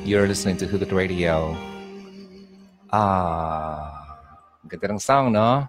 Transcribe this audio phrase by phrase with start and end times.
[0.00, 1.52] You're listening to Hugot Radio.
[2.88, 4.16] Ah,
[4.64, 5.68] ganda ng song, no?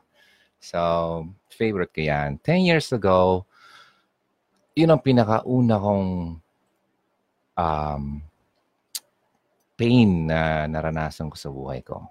[0.64, 2.40] So, favorite ko yan.
[2.40, 3.44] 10 years ago,
[4.72, 6.40] yun ang pinakauna kong
[7.60, 8.04] um,
[9.76, 12.08] pain na naranasan ko sa buhay ko.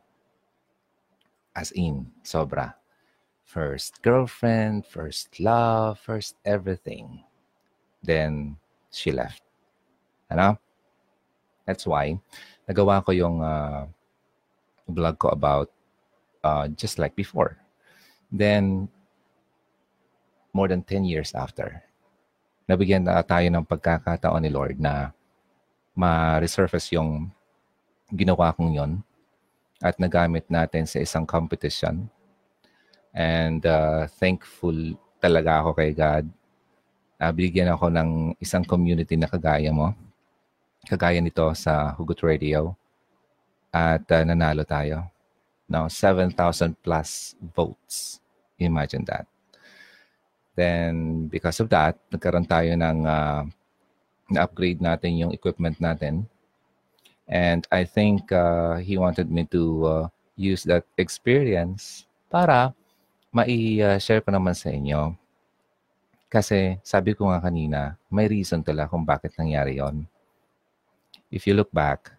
[1.57, 2.77] As in, sobra.
[3.49, 7.25] First girlfriend, first love, first everything.
[8.05, 8.61] Then,
[8.93, 9.41] she left.
[10.29, 10.61] Ano?
[11.71, 12.19] That's why,
[12.67, 13.87] nagawa ko yung uh,
[14.91, 15.71] vlog ko about
[16.43, 17.63] uh, just like before.
[18.27, 18.91] Then,
[20.51, 21.87] more than 10 years after,
[22.67, 25.15] nabigyan na tayo ng pagkakataon ni Lord na
[25.95, 27.31] ma-resurface yung
[28.11, 28.93] ginawa kong yon
[29.79, 32.11] at nagamit natin sa isang competition.
[33.15, 36.27] And uh, thankful talaga ako kay God.
[37.15, 39.95] Uh, bigyan ako ng isang community na kagaya mo
[40.89, 42.73] kagaya nito sa Hugot Radio
[43.71, 45.07] at uh, nanalo tayo.
[45.71, 46.35] Now, 7,000
[46.83, 48.19] plus votes.
[48.59, 49.27] Imagine that.
[50.59, 53.47] Then, because of that, nagkaroon tayo ng uh,
[54.31, 56.27] na-upgrade natin yung equipment natin.
[57.31, 62.75] And I think uh, he wanted me to uh, use that experience para
[63.31, 65.15] mai-share ko naman sa inyo.
[66.27, 70.03] Kasi sabi ko nga kanina, may reason talaga kung bakit nangyari yon
[71.31, 72.11] if you look back,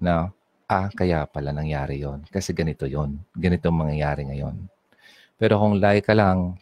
[0.00, 0.32] no,
[0.66, 4.56] ah, kaya pala nangyari yon Kasi ganito yon Ganito ang mangyayari ngayon.
[5.36, 6.56] Pero kung lie ka lang,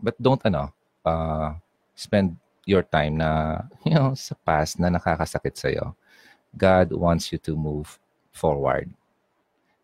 [0.00, 0.72] but don't, ano,
[1.04, 1.52] uh,
[1.92, 5.92] spend your time na, you know, sa past na nakakasakit sa'yo.
[6.56, 8.00] God wants you to move
[8.32, 8.88] forward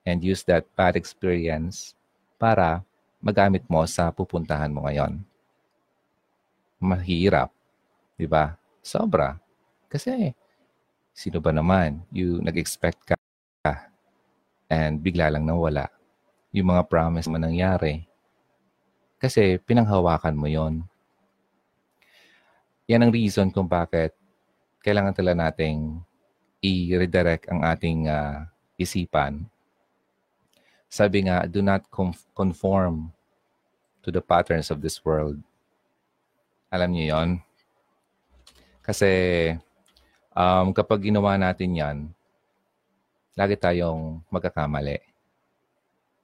[0.08, 1.92] and use that bad experience
[2.40, 2.80] para
[3.20, 5.20] magamit mo sa pupuntahan mo ngayon.
[6.82, 7.52] Mahirap,
[8.18, 8.58] di ba?
[8.82, 9.38] Sobra.
[9.86, 10.34] Kasi
[11.12, 12.00] Sino ba naman?
[12.08, 13.16] You nag-expect ka
[14.72, 15.92] and bigla lang nawala.
[16.56, 18.08] Yung mga promise mo nangyari.
[19.20, 20.82] Kasi pinanghawakan mo yon.
[22.88, 24.16] Yan ang reason kung bakit
[24.82, 26.02] kailangan talaga nating
[26.64, 28.42] i-redirect ang ating uh,
[28.80, 29.46] isipan.
[30.90, 31.86] Sabi nga, do not
[32.34, 33.14] conform
[34.02, 35.38] to the patterns of this world.
[36.72, 37.28] Alam niyo yon?
[38.82, 39.08] Kasi
[40.36, 41.98] um, kapag ginawa natin yan,
[43.36, 45.00] lagi tayong magkakamali.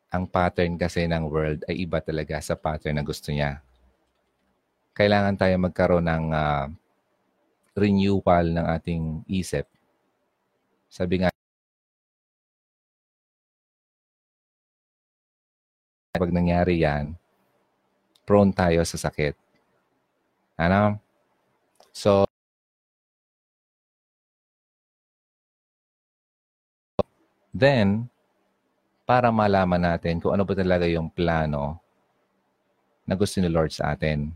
[0.09, 3.61] Ang pattern kasi ng world ay iba talaga sa pattern na gusto niya.
[4.97, 6.67] Kailangan tayo magkaroon ng uh,
[7.77, 9.69] renewal ng ating isip.
[10.89, 11.31] Sabi nga,
[16.19, 17.15] pag nangyari yan,
[18.29, 19.33] prone tayo sa sakit.
[20.61, 21.01] Ano?
[21.95, 22.28] So,
[27.59, 28.07] Then,
[29.03, 31.83] para malaman natin kung ano ba talaga yung plano
[33.03, 34.31] na gusto ni Lord sa atin.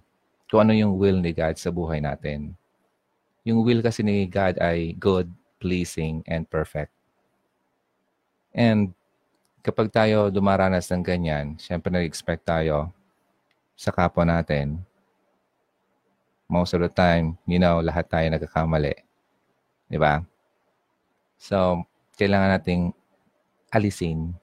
[0.51, 2.59] Kung ano yung will ni God sa buhay natin.
[3.47, 5.31] Yung will kasi ni God ay good,
[5.63, 6.91] pleasing, and perfect.
[8.51, 8.91] And
[9.63, 12.91] kapag tayo dumaranas ng ganyan, syempre nag-expect tayo
[13.79, 14.83] sa kapwa natin.
[16.51, 18.99] Most of the time, you know, lahat tayo nagkakamali.
[19.87, 20.21] Di ba?
[21.39, 21.87] So,
[22.19, 22.93] kailangan nating
[23.73, 24.37] alisin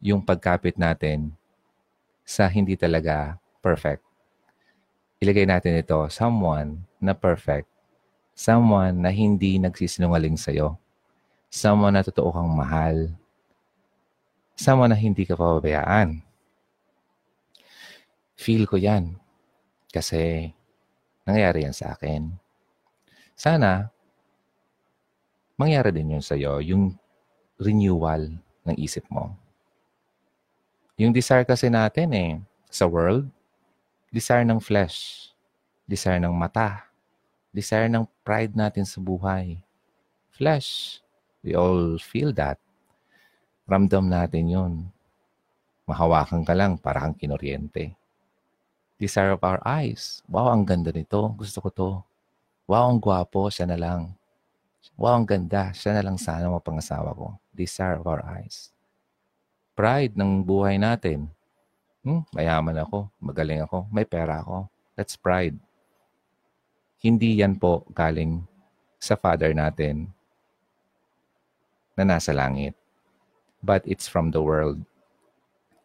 [0.00, 1.36] yung pagkapit natin
[2.24, 4.00] sa hindi talaga perfect.
[5.20, 7.68] Ilagay natin ito, someone na perfect.
[8.34, 10.74] Someone na hindi nagsisinungaling sa'yo.
[11.52, 13.14] Someone na totoo kang mahal.
[14.58, 16.18] Someone na hindi ka pababayaan.
[18.34, 19.14] Feel ko yan.
[19.88, 20.50] Kasi
[21.22, 22.34] nangyari yan sa akin.
[23.38, 23.88] Sana,
[25.54, 26.98] mangyari din yun sa'yo, yung
[27.56, 29.36] renewal ng isip mo.
[30.96, 32.32] Yung desire kasi natin eh,
[32.70, 33.28] sa world,
[34.10, 35.30] desire ng flesh,
[35.86, 36.86] desire ng mata,
[37.54, 39.58] desire ng pride natin sa buhay.
[40.34, 40.98] Flesh,
[41.46, 42.58] we all feel that.
[43.64, 44.72] Ramdam natin yun.
[45.84, 47.92] Mahawakan ka lang para kang kinuryente.
[48.96, 50.24] Desire of our eyes.
[50.30, 51.32] Wow, ang ganda nito.
[51.36, 51.90] Gusto ko to.
[52.64, 53.52] Wow, ang gwapo.
[53.52, 54.14] Siya na lang.
[54.92, 55.72] Wow, ang ganda.
[55.72, 57.34] Siya na lang sana mapangasawa ko.
[57.56, 58.68] Desire of our eyes.
[59.72, 61.32] Pride ng buhay natin.
[62.04, 64.68] Hmm, mayaman ako, magaling ako, may pera ako.
[64.92, 65.56] That's pride.
[67.00, 68.44] Hindi yan po galing
[69.00, 70.12] sa Father natin
[71.96, 72.76] na nasa langit.
[73.64, 74.84] But it's from the world.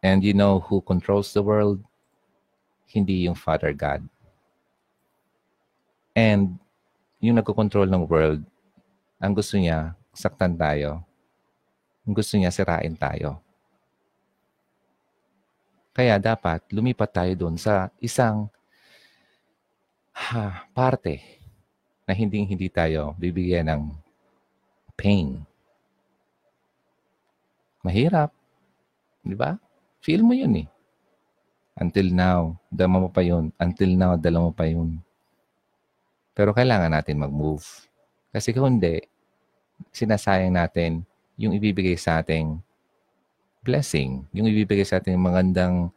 [0.04, 1.80] And you know who controls the world?
[2.88, 4.04] Hindi yung Father God.
[6.16, 6.60] And
[7.24, 8.44] yung nagkocontrol ng world
[9.19, 11.04] ang gusto niya, saktan tayo.
[12.07, 13.44] Gusto niya sirain tayo.
[15.92, 18.48] Kaya dapat lumipat tayo doon sa isang
[20.16, 21.19] ha, parte
[22.07, 23.83] na hindi hindi tayo bibigyan ng
[24.95, 25.44] pain.
[27.83, 28.31] Mahirap.
[29.24, 29.60] Di ba?
[30.00, 30.68] Feel mo yun eh.
[31.80, 33.56] Until now, dama mo pa yun.
[33.56, 35.00] Until now, dala mo pa yun.
[36.36, 37.88] Pero kailangan natin mag-move.
[38.29, 39.01] Kasi kung hindi,
[39.89, 41.01] sinasayang natin
[41.39, 42.59] yung ibibigay sa ating
[43.63, 45.89] blessing, yung ibibigay sa ating magandang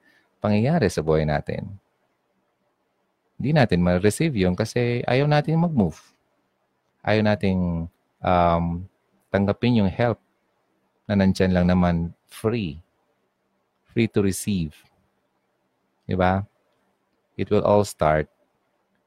[0.43, 1.79] pangyayari sa buhay natin.
[3.39, 5.99] Hindi natin ma-receive yun kasi ayaw natin mag-move.
[7.03, 7.91] Ayaw nating
[8.23, 8.65] um,
[9.35, 10.23] tanggapin yung help
[11.11, 12.79] na nandyan lang naman free.
[13.91, 14.79] Free to receive.
[16.07, 16.47] Diba?
[17.35, 18.31] It will all start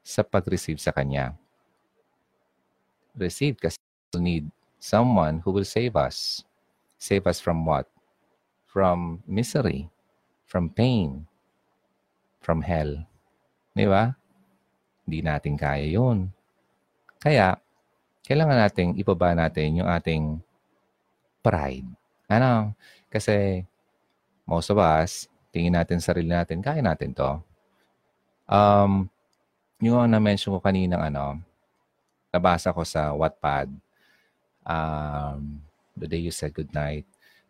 [0.04, 1.34] sa pag-receive sa Kanya.
[3.16, 3.76] Receive kasi
[4.14, 4.44] we need
[4.78, 6.44] someone who will save us.
[7.00, 7.88] Save us from what?
[8.76, 9.88] from misery,
[10.44, 11.24] from pain,
[12.44, 13.08] from hell.
[13.72, 14.12] Di ba?
[15.08, 16.28] Hindi natin kaya yun.
[17.16, 17.56] Kaya,
[18.28, 20.44] kailangan nating ibaba natin yung ating
[21.40, 21.88] pride.
[22.28, 22.76] Ano?
[23.08, 23.64] Kasi,
[24.44, 25.24] most of us,
[25.56, 27.40] tingin natin sarili natin, kaya natin to.
[28.44, 29.08] Um,
[29.80, 31.40] yung na-mention ko kaninang ano,
[32.32, 33.70] nabasa ko sa Wattpad,
[34.66, 35.60] um,
[35.96, 37.06] the day you said goodnight,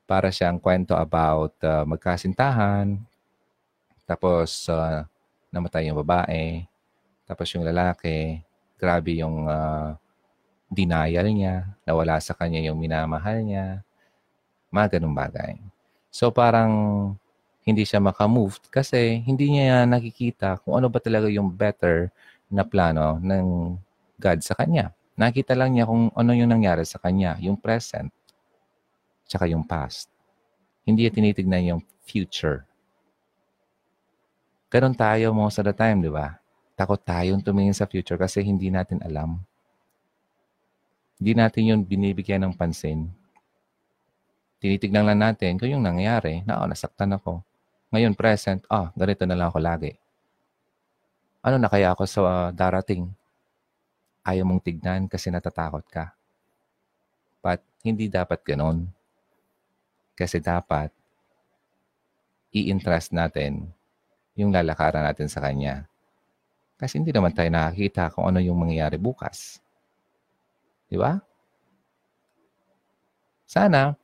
[0.06, 3.00] para siyang kwento about uh, magkasintahan,
[4.06, 5.02] tapos uh,
[5.50, 6.62] namatay yung babae,
[7.26, 8.38] tapos yung lalaki,
[8.78, 9.98] grabe yung uh,
[10.70, 13.82] denial niya, nawala sa kanya yung minamahal niya,
[14.70, 15.58] mga ganung bagay.
[16.10, 16.72] So parang
[17.66, 22.14] hindi siya makamove kasi hindi niya nakikita kung ano ba talaga yung better
[22.46, 23.74] na plano ng
[24.16, 24.92] God sa kanya.
[25.16, 28.12] Nakita lang niya kung ano yung nangyari sa kanya, yung present
[29.26, 30.08] tsaka yung past.
[30.86, 32.62] Hindi niya tinitignan yung future.
[34.70, 36.38] Ganon tayo most of the time, di ba?
[36.78, 39.42] Takot tayong tumingin sa future kasi hindi natin alam.
[41.18, 43.10] Hindi natin yun binibigyan ng pansin.
[44.62, 47.42] Tinitignan lang natin kung yung nangyari, na oh, nasaktan ako.
[47.92, 49.96] Ngayon, present, ah, oh, ganito na lang ako lagi.
[51.40, 53.08] Ano na kaya ako sa uh, darating?
[54.26, 56.10] Ayaw mong tignan kasi natatakot ka.
[57.38, 58.90] But hindi dapat ganon.
[60.18, 60.90] Kasi dapat
[62.50, 63.70] i-entrust natin
[64.34, 65.86] yung lalakaran natin sa Kanya.
[66.74, 69.62] Kasi hindi naman tayo nakakita kung ano yung mangyayari bukas.
[70.90, 71.22] Di ba?
[73.46, 73.94] Sana,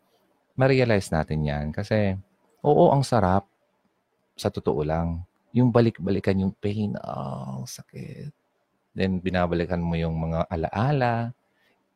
[0.55, 1.65] ma-realize natin yan.
[1.75, 2.15] Kasi,
[2.63, 3.45] oo, ang sarap.
[4.39, 5.21] Sa totoo lang.
[5.53, 8.42] Yung balik-balikan yung pain, oh, sakit.
[8.93, 11.33] Then, binabalikan mo yung mga alaala,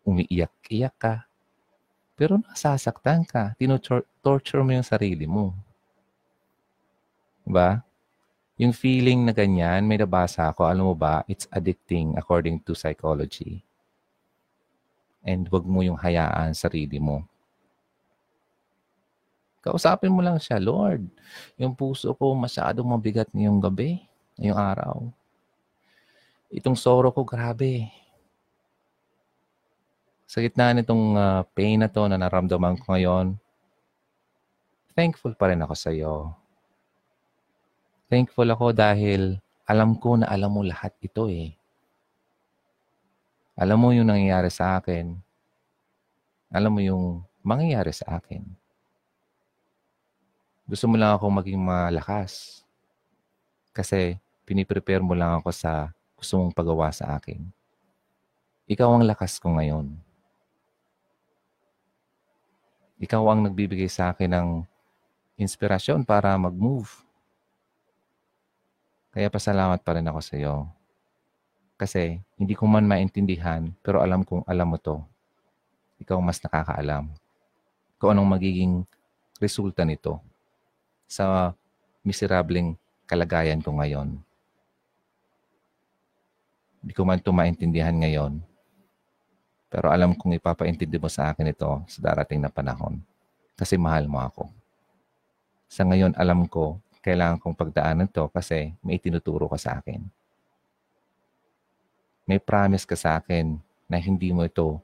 [0.07, 1.15] umiiyak-iyak ka.
[2.17, 3.53] Pero nasasaktan ka.
[3.61, 5.53] Tino-torture mo yung sarili mo.
[7.45, 7.85] Diba?
[8.57, 13.61] Yung feeling na ganyan, may nabasa ako, alam mo ba, it's addicting according to psychology.
[15.21, 17.29] And wag mo yung hayaan sarili mo.
[19.61, 21.05] Kausapin mo lang siya, Lord,
[21.61, 24.01] yung puso ko masyadong mabigat ngayong gabi,
[24.41, 24.95] ngayong araw.
[26.51, 27.91] Itong sorrow ko, grabe
[30.27, 33.39] sa gitna nitong uh, pain na to na naramdaman ko ngayon,
[34.93, 36.35] thankful pa rin ako sa iyo.
[38.11, 41.55] Thankful ako dahil alam ko na alam mo lahat ito eh.
[43.57, 45.15] Alam mo yung nangyayari sa akin.
[46.51, 47.05] Alam mo yung
[47.41, 48.45] mangyayari sa akin.
[50.67, 52.61] Gusto mo lang ako maging malakas.
[53.73, 57.45] Kasi piniprepare mo lang ako sa gusto mong pagawa sa akin.
[58.67, 59.95] Ikaw ang lakas ko ngayon.
[62.99, 64.49] Ikaw ang nagbibigay sa akin ng
[65.37, 66.89] inspirasyon para mag-move.
[69.13, 70.67] Kaya pasalamat pa rin ako sa iyo.
[71.77, 74.99] Kasi hindi ko man maintindihan, pero alam kong alam mo to.
[76.01, 77.13] Ikaw mas nakakaalam
[77.97, 78.85] kung anong magiging
[79.41, 80.21] resulta nito
[81.09, 81.53] sa
[82.05, 82.77] miserableng
[83.09, 84.26] kalagayan ko ngayon.
[86.87, 88.39] Hindi ko man ito maintindihan ngayon,
[89.67, 93.03] pero alam kong ipapaintindi mo sa akin ito sa darating na panahon.
[93.59, 94.47] Kasi mahal mo ako.
[95.67, 99.99] Sa ngayon, alam ko, kailangan kong pagdaanan to kasi may tinuturo ka sa akin.
[102.23, 103.59] May promise ka sa akin
[103.91, 104.79] na hindi mo ito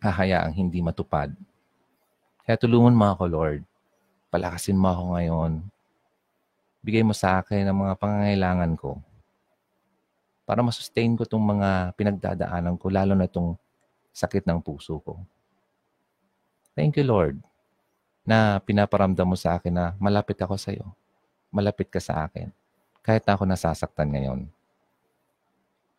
[0.00, 1.28] hahayaang hindi matupad.
[2.48, 3.60] Kaya tulungan mo ako, Lord.
[4.32, 5.52] Palakasin mo ako ngayon.
[6.80, 8.96] Bigay mo sa akin ang mga pangangailangan ko
[10.46, 13.58] para masustain ko itong mga pinagdadaanan ko, lalo na itong
[14.14, 15.18] sakit ng puso ko.
[16.78, 17.42] Thank you, Lord,
[18.22, 20.86] na pinaparamdam mo sa akin na malapit ako sa iyo.
[21.50, 22.54] Malapit ka sa akin.
[23.02, 24.46] Kahit na ako nasasaktan ngayon.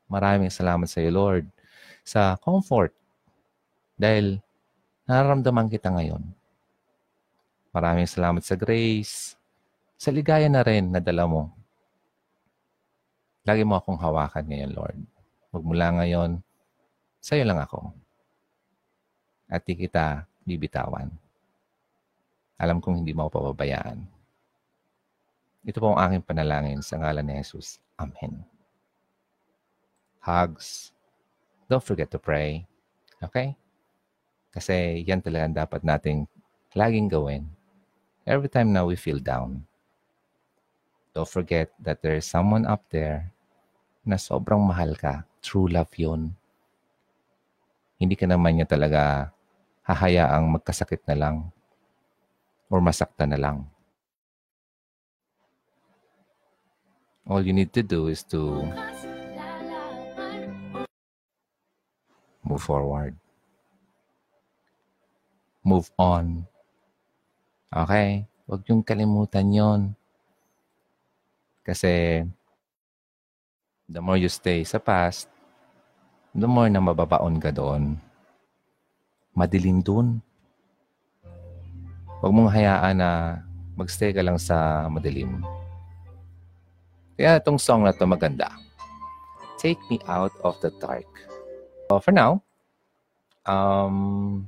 [0.08, 1.46] Maraming salamat sa iyo, Lord,
[2.08, 2.96] sa comfort.
[4.00, 4.40] Dahil
[5.04, 6.24] nararamdaman kita ngayon.
[7.76, 9.36] Maraming salamat sa grace,
[9.98, 11.57] sa ligaya na rin na dala mo.
[13.48, 15.00] Lagi mo akong hawakan ngayon, Lord.
[15.56, 16.44] Magmula ngayon,
[17.24, 17.96] sa'yo lang ako.
[19.48, 21.08] At di kita bibitawan.
[22.60, 24.04] Alam kong hindi mo pababayaan.
[25.64, 27.80] Ito po ang aking panalangin sa ngalan ni Jesus.
[27.96, 28.44] Amen.
[30.20, 30.92] Hugs.
[31.72, 32.68] Don't forget to pray.
[33.24, 33.56] Okay?
[34.52, 36.28] Kasi yan talaga dapat nating
[36.76, 37.48] laging gawin.
[38.28, 39.64] Every time na we feel down.
[41.16, 43.32] Don't forget that there is someone up there
[44.08, 45.28] na sobrang mahal ka.
[45.44, 46.32] True love yun.
[48.00, 49.36] Hindi ka naman niya talaga
[49.84, 51.36] hahayaang magkasakit na lang
[52.72, 53.68] or masakta na lang.
[57.28, 58.64] All you need to do is to
[62.48, 63.12] move forward.
[65.68, 66.48] Move on.
[67.68, 68.24] Okay?
[68.48, 69.82] Huwag yung kalimutan yon.
[71.68, 72.24] Kasi
[73.88, 75.32] the more you stay sa past,
[76.36, 77.98] the more na mababaon ka doon
[79.34, 80.22] madilim dun.
[82.20, 83.42] Huwag mong hayaan na
[83.78, 85.46] magstay ka lang sa madilim.
[87.18, 88.50] Kaya itong song na to maganda.
[89.58, 91.10] Take Me Out of the Dark.
[91.90, 92.42] So for now,
[93.46, 94.46] um,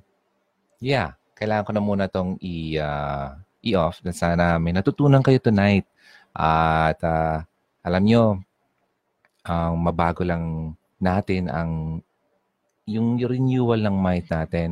[0.82, 4.02] yeah, kailangan ko na muna itong i, uh, i-off.
[4.14, 5.86] Sana may natutunan kayo tonight.
[6.36, 7.42] at uh,
[7.86, 8.24] alam nyo,
[9.50, 12.04] ang uh, mabago lang natin ang
[12.86, 14.70] yung renewal ng mind natin,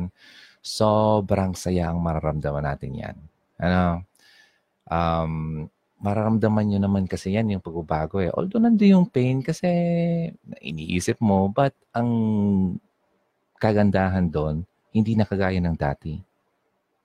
[0.62, 3.16] sobrang saya ang mararamdaman natin yan.
[3.58, 4.02] Ano?
[4.90, 5.32] Um,
[6.02, 8.30] mararamdaman nyo naman kasi yan yung pagbabago eh.
[8.34, 9.70] Although nandun yung pain kasi
[10.62, 12.10] iniisip mo, but ang
[13.58, 16.18] kagandahan doon, hindi na kagaya ng dati.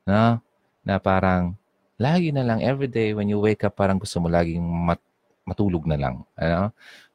[0.10, 0.42] No?
[0.86, 1.54] Na parang,
[1.98, 5.12] lagi na lang, everyday when you wake up, parang gusto mo laging mat-
[5.46, 6.16] matulog na lang.
[6.38, 6.74] Ano?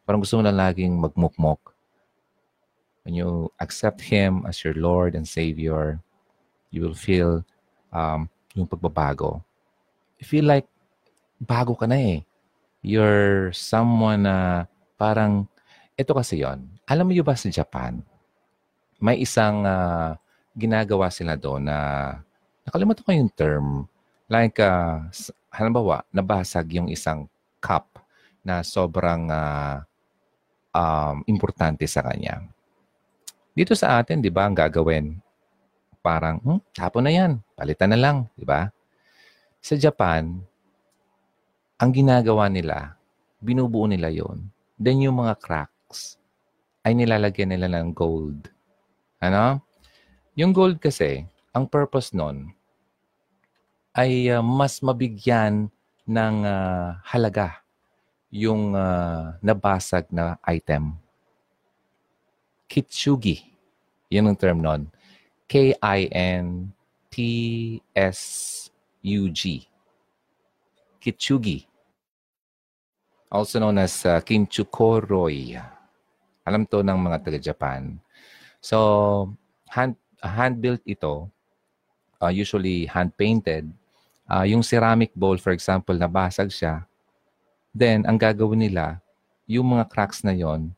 [0.09, 1.77] Parang gusto mo na laging magmukmok
[3.09, 5.97] when you accept Him as your Lord and Savior,
[6.69, 7.41] you will feel
[7.88, 9.41] um, yung pagbabago.
[10.21, 10.69] You feel like
[11.41, 12.21] bago ka na eh.
[12.85, 14.69] You're someone na
[15.00, 15.49] parang,
[15.97, 16.69] ito kasi yon.
[16.85, 18.05] Alam mo yung ba sa Japan,
[19.00, 20.12] may isang uh,
[20.53, 22.12] ginagawa sila doon na,
[22.69, 23.67] nakalimutan ko yung term,
[24.29, 25.00] like, uh,
[25.49, 27.25] halimbawa, nabasag yung isang
[27.57, 28.05] cup
[28.45, 29.81] na sobrang uh,
[30.73, 32.45] um, importante sa kanya.
[33.53, 35.19] Dito sa atin, di ba, ang gagawin?
[35.99, 37.43] Parang, hmm, tapon na yan.
[37.59, 38.71] Palitan na lang, di ba?
[39.59, 40.39] Sa Japan,
[41.79, 42.95] ang ginagawa nila,
[43.43, 44.47] binubuo nila yon.
[44.79, 46.19] Then yung mga cracks,
[46.87, 48.47] ay nilalagyan nila ng gold.
[49.19, 49.61] Ano?
[50.39, 52.55] Yung gold kasi, ang purpose nun,
[53.99, 55.67] ay uh, mas mabigyan
[56.07, 57.67] ng uh, halaga
[58.29, 60.97] yung uh, nabasag na item.
[62.69, 63.41] Kitsugi.
[64.13, 64.93] Yun ang term nun.
[65.49, 66.73] K-I-N-T-S-U-G.
[71.01, 71.59] Kitsugi.
[73.29, 75.57] Also known as uh, Kinchukoroy.
[76.45, 78.01] Alam to ng mga taga-Japan.
[78.61, 79.37] So,
[79.69, 81.29] hand, hand-built ito.
[82.21, 83.69] Uh, usually hand-painted.
[84.29, 86.85] Uh, yung ceramic bowl, for example, nabasag siya.
[87.73, 89.01] Then, ang gagawin nila,
[89.49, 90.73] yung mga cracks na yon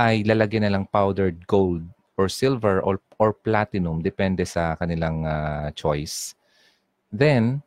[0.00, 1.84] ay lalagyan na lang powdered gold
[2.16, 6.32] or silver or, or platinum, depende sa kanilang uh, choice.
[7.12, 7.60] Then,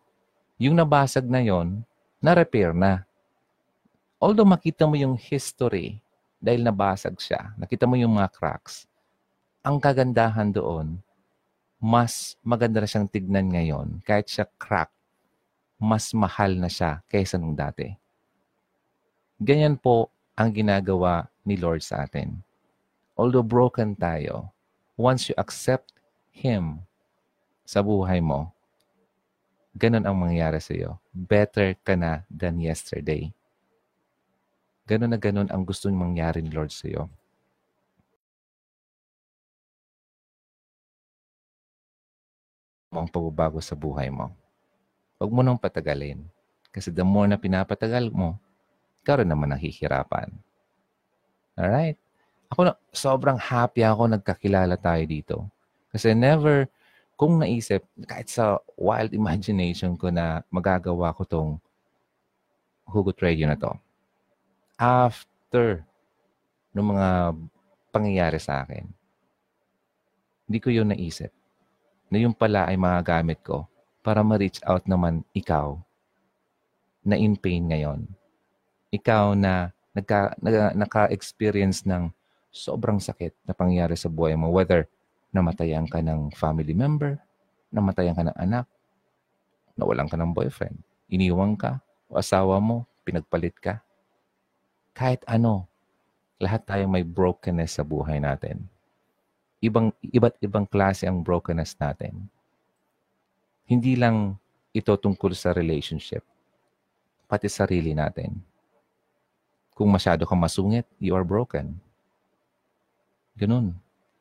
[0.58, 1.86] yung nabasag na yon,
[2.24, 3.06] na-repair na.
[4.18, 6.00] Although makita mo yung history
[6.40, 8.88] dahil nabasag siya, nakita mo yung mga cracks,
[9.60, 10.96] ang kagandahan doon,
[11.84, 14.00] mas maganda na siyang tignan ngayon.
[14.08, 14.88] Kahit siya crack,
[15.84, 17.92] mas mahal na siya kaysa nung dati.
[19.36, 22.40] Ganyan po ang ginagawa ni Lord sa atin.
[23.20, 24.48] Although broken tayo,
[24.96, 25.92] once you accept
[26.32, 26.88] Him
[27.68, 28.56] sa buhay mo,
[29.76, 31.04] ganun ang mangyayari sa iyo.
[31.12, 33.36] Better ka na than yesterday.
[34.88, 37.12] Ganun na ganun ang gusto mangyari ni Lord sa iyo.
[42.94, 44.30] ang pagbabago sa buhay mo.
[45.18, 46.22] Huwag mo nang patagalin.
[46.74, 48.38] Kasi the more na pinapatagal mo,
[49.06, 50.32] ikaw rin naman nahihirapan.
[51.54, 52.00] Alright?
[52.50, 55.36] Ako na, sobrang happy ako nagkakilala tayo dito.
[55.94, 56.66] Kasi never,
[57.14, 61.52] kung naisip, kahit sa wild imagination ko na magagawa ko tong
[62.90, 63.74] Hugot Radio na to,
[64.78, 65.86] after
[66.74, 67.08] ng mga
[67.94, 68.86] pangyayari sa akin,
[70.50, 71.30] hindi ko yun naisip
[72.10, 73.70] na yung pala ay magagamit ko
[74.04, 75.80] para ma-reach out naman ikaw
[77.08, 78.06] na in pain ngayon.
[78.92, 82.12] Ikaw na nagka, na, naka-experience ng
[82.54, 84.86] sobrang sakit na pangyayari sa buhay mo, whether
[85.34, 87.18] namatayan ka ng family member,
[87.74, 88.70] namatayan ka ng anak,
[89.74, 90.78] nawalan ka ng boyfriend,
[91.10, 91.82] iniwang ka,
[92.12, 93.82] o asawa mo, pinagpalit ka.
[94.94, 95.66] Kahit ano,
[96.38, 98.70] lahat tayo may brokenness sa buhay natin.
[99.64, 102.30] Ibang, iba't ibang klase ang brokenness natin.
[103.64, 104.36] Hindi lang
[104.74, 106.26] ito tungkol sa relationship,
[107.30, 108.42] pati sarili natin.
[109.74, 111.78] Kung masyado kang masungit, you are broken.
[113.34, 113.74] Ganun.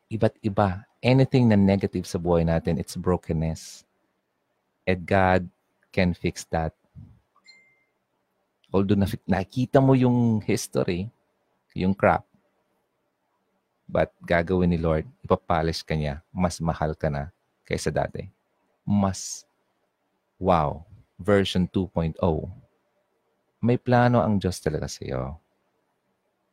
[0.09, 3.85] Iba't iba anything na negative sa buhay natin, it's brokenness.
[4.87, 5.51] And God
[5.91, 6.73] can fix that.
[8.73, 11.13] Although na, nakita mo yung history,
[11.77, 12.25] yung crap,
[13.85, 17.29] but gagawin ni Lord, ipapolish ka niya, mas mahal ka na
[17.69, 18.33] kaysa dati.
[18.83, 19.47] Mas,
[20.43, 20.83] wow,
[21.23, 22.19] version 2.0.
[23.63, 25.39] May plano ang Diyos talaga sa iyo.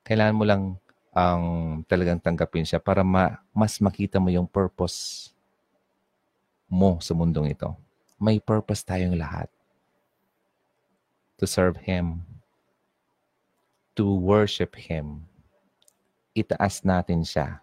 [0.06, 0.64] Kailangan mo lang
[1.10, 1.44] ang
[1.90, 5.34] talagang tanggapin siya para ma, mas makita mo yung purpose
[6.70, 7.74] mo sa mundong ito.
[8.22, 9.50] May purpose tayong lahat.
[11.42, 12.22] To serve Him.
[13.98, 15.26] To worship Him.
[16.38, 17.58] Itaas natin siya.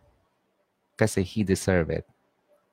[0.99, 2.09] Kasi He deserve it.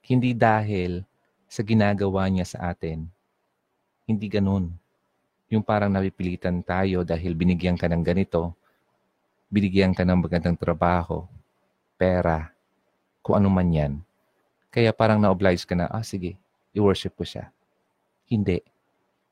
[0.01, 1.05] Hindi dahil
[1.53, 3.05] sa ginagawa niya sa atin.
[4.10, 4.74] Hindi ganun.
[5.53, 8.57] Yung parang napipilitan tayo dahil binigyan ka ng ganito,
[9.53, 11.29] binigyan ka ng magandang trabaho,
[11.93, 12.50] pera,
[13.22, 13.93] kung ano man yan.
[14.74, 16.33] Kaya parang na-oblige ka na, ah sige,
[16.74, 17.53] i-worship ko siya.
[18.25, 18.65] Hindi.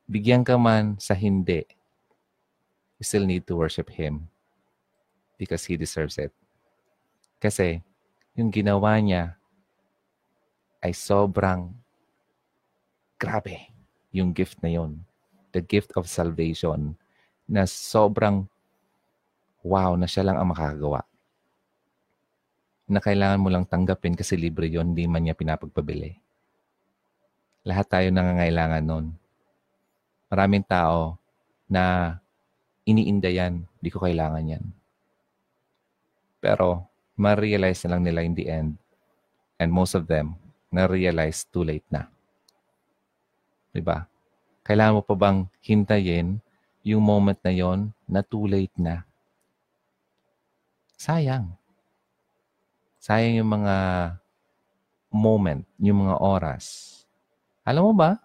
[0.05, 1.65] Bigyan ka man sa hindi,
[3.01, 4.29] you still need to worship Him
[5.41, 6.29] because He deserves it.
[7.41, 7.81] Kasi
[8.37, 9.41] yung ginawa niya
[10.85, 11.80] ay sobrang
[13.21, 13.69] grabe
[14.09, 14.97] yung gift na yon.
[15.53, 16.97] The gift of salvation
[17.45, 18.49] na sobrang
[19.61, 21.05] wow na siya lang ang makakagawa.
[22.89, 26.17] Na kailangan mo lang tanggapin kasi libre yon hindi man niya pinapagpabili.
[27.61, 29.05] Lahat tayo nangangailangan nun.
[30.33, 31.21] Maraming tao
[31.69, 32.17] na
[32.89, 34.65] iniinda yan, hindi ko kailangan yan.
[36.41, 38.81] Pero, ma-realize na lang nila in the end,
[39.61, 40.33] and most of them,
[40.73, 42.09] na-realize too late na.
[43.71, 44.07] Diba?
[44.67, 46.43] Kailangan mo pa bang hintayin
[46.83, 49.07] yung moment na yon na too late na
[51.01, 51.49] sayang.
[53.01, 53.75] Sayang yung mga
[55.09, 56.65] moment, yung mga oras.
[57.65, 58.21] Alam mo ba,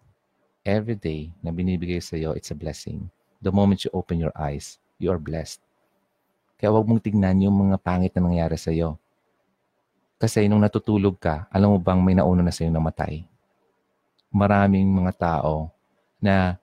[0.61, 3.09] every day na binibigay sa iyo, it's a blessing.
[3.41, 5.65] The moment you open your eyes, you are blessed.
[6.61, 9.01] Kaya huwag mong tignan yung mga pangit na nangyari sa iyo.
[10.17, 13.25] Kasi nung natutulog ka, alam mo bang may nauna na sa iyo namatay?
[14.37, 15.73] Maraming mga tao
[16.21, 16.61] na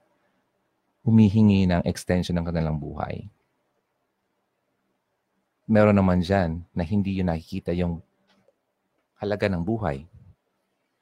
[1.02, 3.26] humihingi ng extension ng kanilang buhay
[5.64, 8.04] meron naman dyan na hindi yun nakikita yung
[9.16, 10.04] halaga ng buhay.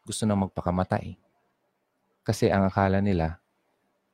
[0.06, 1.18] Gusto na magpakamatay.
[2.22, 3.42] Kasi ang akala nila,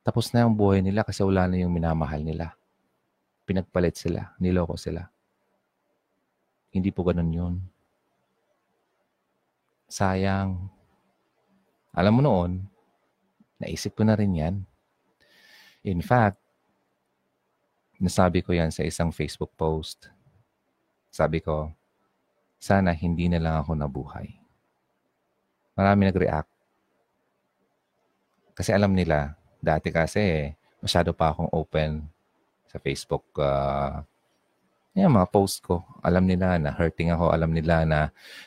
[0.00, 2.56] tapos na yung buhay nila kasi wala na yung minamahal nila.
[3.44, 5.04] Pinagpalit sila, niloko sila.
[6.72, 7.54] Hindi po ganun yun.
[9.88, 10.77] Sayang.
[11.98, 12.62] Alam mo noon,
[13.58, 14.54] naisip ko na rin yan.
[15.82, 16.38] In fact,
[17.98, 20.14] nasabi ko yan sa isang Facebook post
[21.08, 21.72] sabi ko,
[22.60, 24.28] sana hindi na lang ako nabuhay.
[25.74, 26.50] Marami nag-react.
[28.54, 32.06] Kasi alam nila, dati kasi masyado pa akong open
[32.66, 33.24] sa Facebook.
[33.38, 34.02] Uh,
[35.06, 37.98] yung mga post ko, alam nila na hurting ako, alam nila na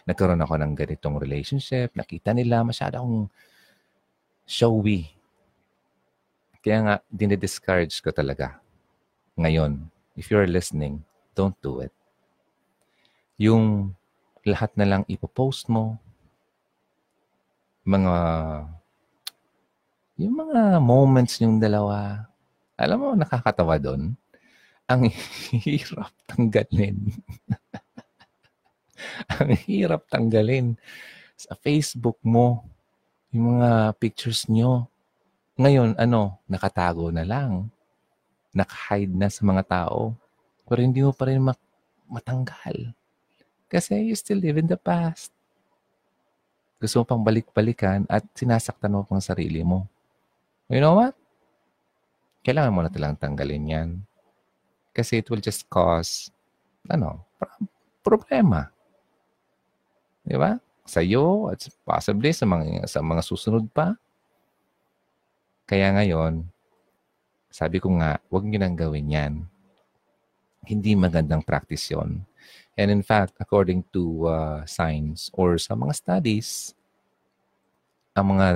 [0.03, 3.31] nagkaroon ako ng ganitong relationship, nakita nila masyado akong
[4.43, 5.07] showy.
[6.59, 8.59] Kaya nga, dinidiscourage ko talaga.
[9.39, 9.87] Ngayon,
[10.19, 11.01] if you're listening,
[11.33, 11.93] don't do it
[13.41, 13.97] yung
[14.45, 15.97] lahat na lang ipopost mo,
[17.81, 18.15] mga
[20.21, 22.29] yung mga moments yung dalawa,
[22.77, 24.13] alam mo, nakakatawa doon.
[24.91, 25.07] Ang
[25.55, 27.15] hirap tanggalin.
[29.39, 30.75] ang hirap tanggalin
[31.39, 32.67] sa Facebook mo
[33.31, 34.91] yung mga pictures nyo.
[35.55, 37.71] Ngayon, ano, nakatago na lang.
[38.51, 40.11] Nakahide na sa mga tao.
[40.67, 41.39] Pero hindi mo pa rin
[42.11, 42.91] matanggal.
[43.71, 45.31] Kasi you still live in the past.
[46.83, 49.87] Gusto mo pang balik-balikan at sinasaktan mo pang sarili mo.
[50.67, 51.15] You know what?
[52.43, 53.89] Kailangan mo na talang tanggalin yan.
[54.91, 56.31] Kasi it will just cause,
[56.91, 57.23] ano,
[58.03, 58.67] problema.
[60.21, 60.59] Di ba?
[60.83, 63.95] Sa iyo at possibly sa mga, sa mga susunod pa.
[65.63, 66.43] Kaya ngayon,
[67.47, 69.33] sabi ko nga, huwag niyo nang gawin yan.
[70.67, 72.27] Hindi magandang practice yon.
[72.75, 76.75] And in fact, according to uh, science or sa mga studies,
[78.15, 78.47] ang mga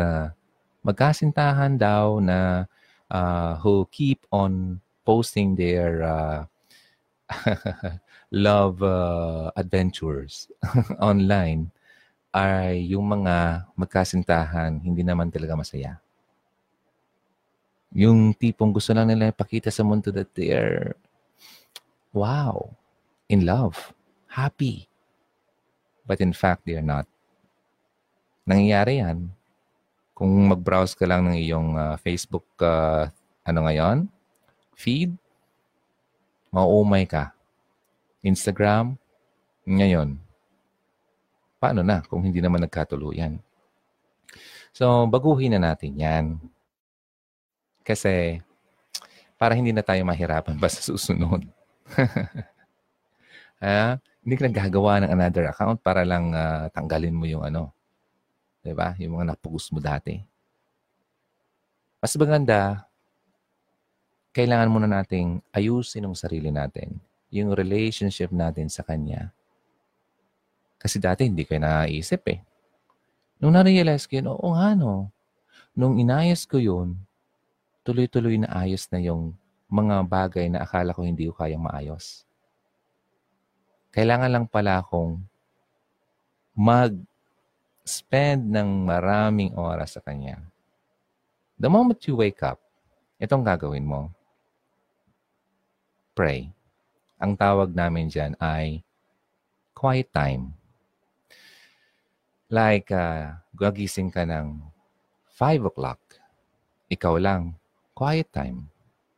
[0.83, 2.67] magkasintahan daw na
[3.11, 6.39] uh, who keep on posting their uh,
[8.33, 10.49] love uh, adventures
[10.99, 11.69] online
[12.35, 16.01] ay yung mga magkasintahan hindi naman talaga masaya.
[17.95, 20.99] Yung tipong gusto lang nila ipakita sa mundo that they're
[22.11, 22.75] wow,
[23.31, 23.95] in love
[24.35, 24.91] happy.
[26.03, 27.07] But in fact, they are not.
[28.43, 29.31] Nangyayari yan.
[30.11, 33.07] Kung mag-browse ka lang ng iyong uh, Facebook, uh,
[33.47, 34.11] ano ngayon,
[34.75, 35.15] feed,
[36.51, 37.31] mauumay ka.
[38.21, 38.99] Instagram,
[39.65, 40.19] ngayon.
[41.57, 43.41] Paano na kung hindi naman nagkatuluyan?
[44.75, 46.25] So, baguhin na natin yan.
[47.81, 48.43] Kasi,
[49.39, 51.47] para hindi na tayo mahirapan pa sa susunod.
[53.63, 53.97] ha?
[54.25, 57.69] hindi ka naggagawa ng another account para lang uh, tanggalin mo yung ano.
[58.73, 58.97] ba?
[58.97, 60.17] Yung mga napugus mo dati.
[62.01, 62.89] Mas maganda,
[64.35, 66.99] kailangan muna nating ayusin ang sarili natin,
[67.31, 69.31] yung relationship natin sa Kanya.
[70.75, 72.43] Kasi dati hindi ko naisip eh.
[73.39, 75.07] Nung na-realize ko yun, oo nga no.
[75.71, 76.99] Nung inayos ko yun,
[77.87, 79.31] tuloy-tuloy na ayos na yung
[79.71, 82.27] mga bagay na akala ko hindi ko kayang maayos.
[83.95, 85.23] Kailangan lang pala akong
[86.51, 90.43] mag-spend ng maraming oras sa Kanya.
[91.55, 92.59] The moment you wake up,
[93.15, 94.11] itong gagawin mo.
[96.15, 96.55] Pray.
[97.19, 98.81] Ang tawag namin dyan ay
[99.75, 100.55] quiet time.
[102.47, 104.63] Like, uh, gagising ka ng
[105.35, 105.99] 5 o'clock.
[106.87, 107.59] Ikaw lang.
[107.91, 108.71] Quiet time.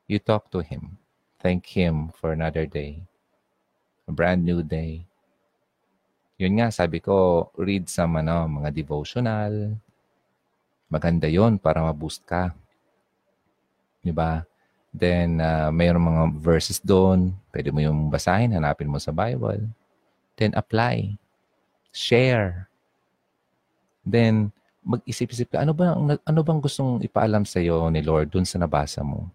[0.09, 0.97] You talk to Him.
[1.37, 3.07] Thank Him for another day
[4.07, 5.03] a brand new day.
[6.39, 9.75] Yun nga, sabi ko, read sa ano, mga devotional.
[10.87, 12.55] Maganda yon para ma-boost ka.
[13.99, 14.47] Di ba?
[14.93, 17.35] Then, uh, mayroong mga verses doon.
[17.51, 19.67] Pwede mo yung basahin, hanapin mo sa Bible.
[20.39, 21.17] Then, apply.
[21.91, 22.69] Share.
[24.07, 24.55] Then,
[24.87, 29.03] mag-isip-isip ka, ano, ba, ano bang gustong ipaalam sa iyo ni Lord dun sa nabasa
[29.03, 29.27] mo?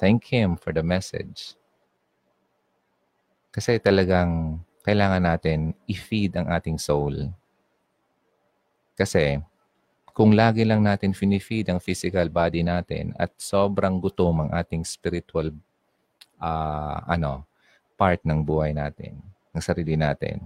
[0.00, 1.54] Thank Him for the message.
[3.52, 7.28] Kasi talagang kailangan natin i-feed ang ating soul.
[8.96, 9.38] Kasi
[10.12, 15.52] kung lagi lang natin finifeed ang physical body natin at sobrang gutom ang ating spiritual
[16.36, 17.48] uh, ano
[17.96, 19.20] part ng buhay natin,
[19.54, 20.42] ng sarili natin,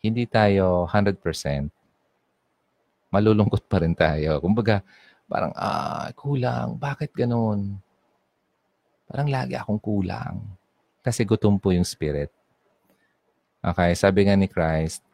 [0.00, 1.18] hindi tayo 100%
[3.14, 4.42] malulungkot pa rin tayo.
[4.42, 4.82] Kumbaga,
[5.30, 6.74] parang, ah, kulang.
[6.74, 7.78] Bakit ganun?
[9.06, 10.42] Parang lagi akong kulang.
[10.98, 12.34] Kasi gutom po yung spirit.
[13.62, 15.06] Okay, sabi nga ni Christ,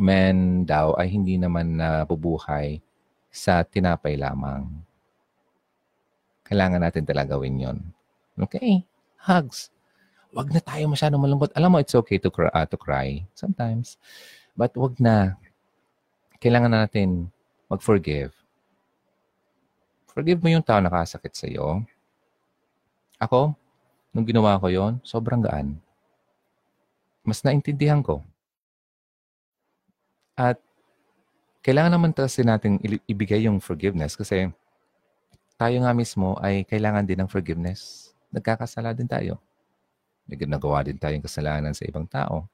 [0.00, 2.80] men daw ay hindi naman nabubuhay
[3.28, 4.66] sa tinapay lamang.
[6.46, 7.78] Kailangan natin talaga gawin yon.
[8.38, 8.86] Okay,
[9.20, 9.68] hugs.
[10.32, 11.52] Wag na tayo masyadong malungkot.
[11.52, 14.00] Alam mo, it's okay to cry, uh, to cry sometimes.
[14.56, 15.36] But wag na.
[16.38, 17.34] Kailangan natin
[17.66, 18.30] mag-forgive.
[20.14, 21.82] Forgive mo yung tao nakasakit sa iyo.
[23.18, 23.58] Ako,
[24.18, 25.76] Nung ginawa ko yon sobrang gaan.
[27.22, 28.24] Mas naintindihan ko.
[30.38, 30.62] At
[31.66, 32.78] kailangan naman kasi natin
[33.10, 34.46] ibigay yung forgiveness kasi
[35.58, 38.14] tayo nga mismo ay kailangan din ng forgiveness.
[38.30, 39.42] Nagkakasala din tayo.
[40.30, 42.46] Nagawa din tayong kasalanan sa ibang tao.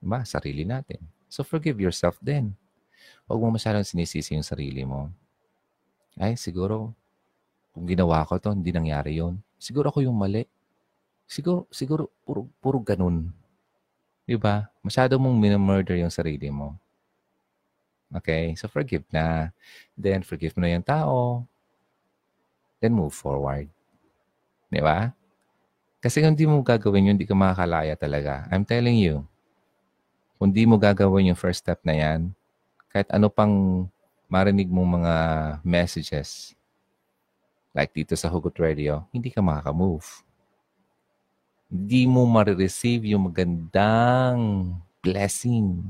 [0.00, 0.24] Diba?
[0.24, 1.04] Sarili natin.
[1.28, 2.56] So forgive yourself din.
[3.28, 5.12] Huwag mo masyadong sinisisi yung sarili mo.
[6.16, 6.96] Ay, siguro,
[7.76, 10.48] kung ginawa ko to, hindi nangyari yon siguro ako yung mali.
[11.28, 13.28] Siguro, siguro puro, puro ganun.
[14.28, 14.68] Di ba?
[14.84, 16.76] Masyado mong minamurder yung sarili mo.
[18.12, 18.52] Okay?
[18.60, 19.48] So, forgive na.
[19.96, 21.48] Then, forgive mo na yung tao.
[22.76, 23.72] Then, move forward.
[24.68, 25.16] Di ba?
[26.04, 28.44] Kasi kung hindi mo gagawin yun, hindi ka makakalaya talaga.
[28.52, 29.24] I'm telling you,
[30.36, 32.30] kung di mo gagawin yung first step na yan,
[32.92, 33.88] kahit ano pang
[34.28, 35.14] marinig mong mga
[35.64, 36.52] messages,
[37.72, 40.27] like dito sa Hugot Radio, hindi ka makaka-move.
[41.68, 44.72] Hindi mo ma-receive yung magandang
[45.04, 45.84] blessing.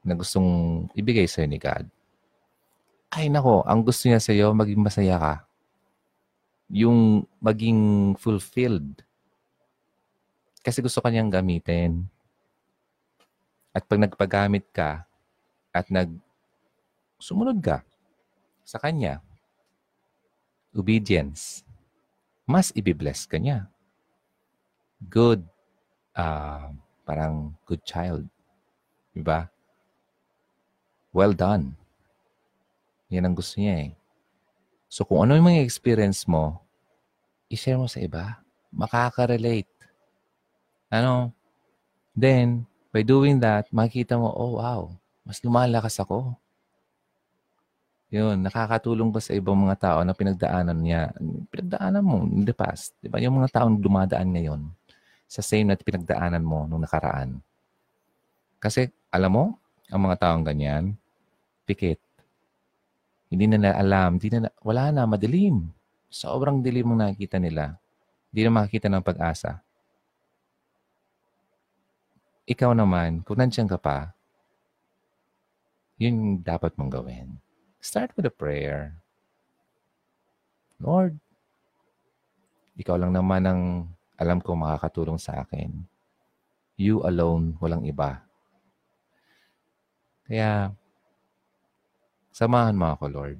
[0.00, 1.84] na gustong ibigay sa'yo ni God.
[3.12, 5.34] Ay nako, ang gusto niya sa'yo, maging masaya ka.
[6.72, 9.04] Yung maging fulfilled.
[10.64, 12.08] Kasi gusto kanyang gamitin.
[13.76, 15.04] At pag nagpagamit ka
[15.70, 16.08] at nag
[17.20, 17.84] sumunod ka
[18.64, 19.20] sa kanya,
[20.72, 21.60] obedience,
[22.48, 23.68] mas ibibless ka niya.
[25.00, 25.48] Good,
[26.12, 26.76] uh,
[27.08, 28.28] parang good child.
[29.16, 29.48] Diba?
[31.16, 31.72] Well done.
[33.08, 33.90] Yan ang gusto niya eh.
[34.92, 36.60] So kung ano yung mga experience mo,
[37.48, 38.44] i-share mo sa iba.
[38.70, 39.72] Makaka-relate.
[40.92, 41.32] Ano?
[42.12, 44.92] Then, by doing that, makikita mo, oh wow,
[45.24, 46.36] mas lumalakas ako.
[48.10, 51.14] Yun, nakakatulong ka sa ibang mga tao na pinagdaanan niya.
[51.48, 52.92] Pinagdaanan mo in the past.
[52.98, 53.22] Di ba?
[53.22, 54.79] Yung mga taong dumadaan ngayon
[55.30, 57.38] sa same na pinagdaanan mo nung nakaraan.
[58.58, 59.44] Kasi, alam mo,
[59.86, 60.98] ang mga taong ganyan,
[61.62, 62.02] pikit.
[63.30, 65.70] Hindi na, alam, hindi na, wala na, madilim.
[66.10, 67.78] Sobrang dilim ang nakikita nila.
[68.34, 69.62] Hindi na makikita ng pag-asa.
[72.50, 74.10] Ikaw naman, kung nandiyan ka pa,
[75.94, 77.38] yun dapat mong gawin.
[77.78, 78.98] Start with a prayer.
[80.82, 81.14] Lord,
[82.74, 83.62] ikaw lang naman ang
[84.20, 85.72] alam ko makakatulong sa akin.
[86.76, 88.20] You alone, walang iba.
[90.28, 90.76] Kaya,
[92.40, 93.38] Samahan mo ako, Lord.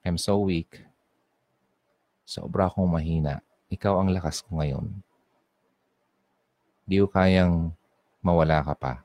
[0.00, 0.80] I'm so weak.
[2.24, 3.44] Sobra akong mahina.
[3.68, 4.88] Ikaw ang lakas ko ngayon.
[6.88, 7.76] Di ko kayang
[8.24, 9.04] mawala ka pa.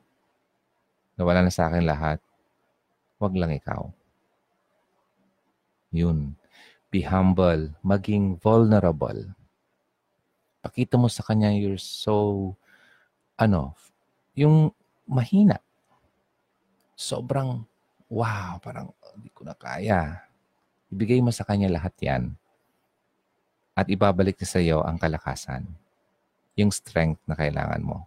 [1.20, 2.24] Nawala na sa akin lahat.
[3.20, 3.92] Huwag lang ikaw.
[5.92, 6.40] Yun.
[6.88, 7.74] Be humble.
[7.84, 9.34] Maging vulnerable.
[10.64, 12.56] Pakita mo sa kanya you're so,
[13.36, 13.76] ano,
[14.32, 14.72] yung
[15.04, 15.60] mahina.
[16.96, 17.68] Sobrang
[18.08, 20.24] wow, parang hindi ko na kaya.
[20.88, 22.24] Ibigay mo sa kanya lahat yan.
[23.76, 25.68] At ibabalik niya sa iyo ang kalakasan.
[26.56, 28.06] Yung strength na kailangan mo.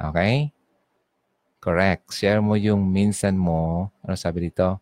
[0.00, 0.50] Okay?
[1.60, 2.08] Correct.
[2.16, 3.92] Share mo yung minsan mo.
[4.00, 4.80] Ano sabi dito?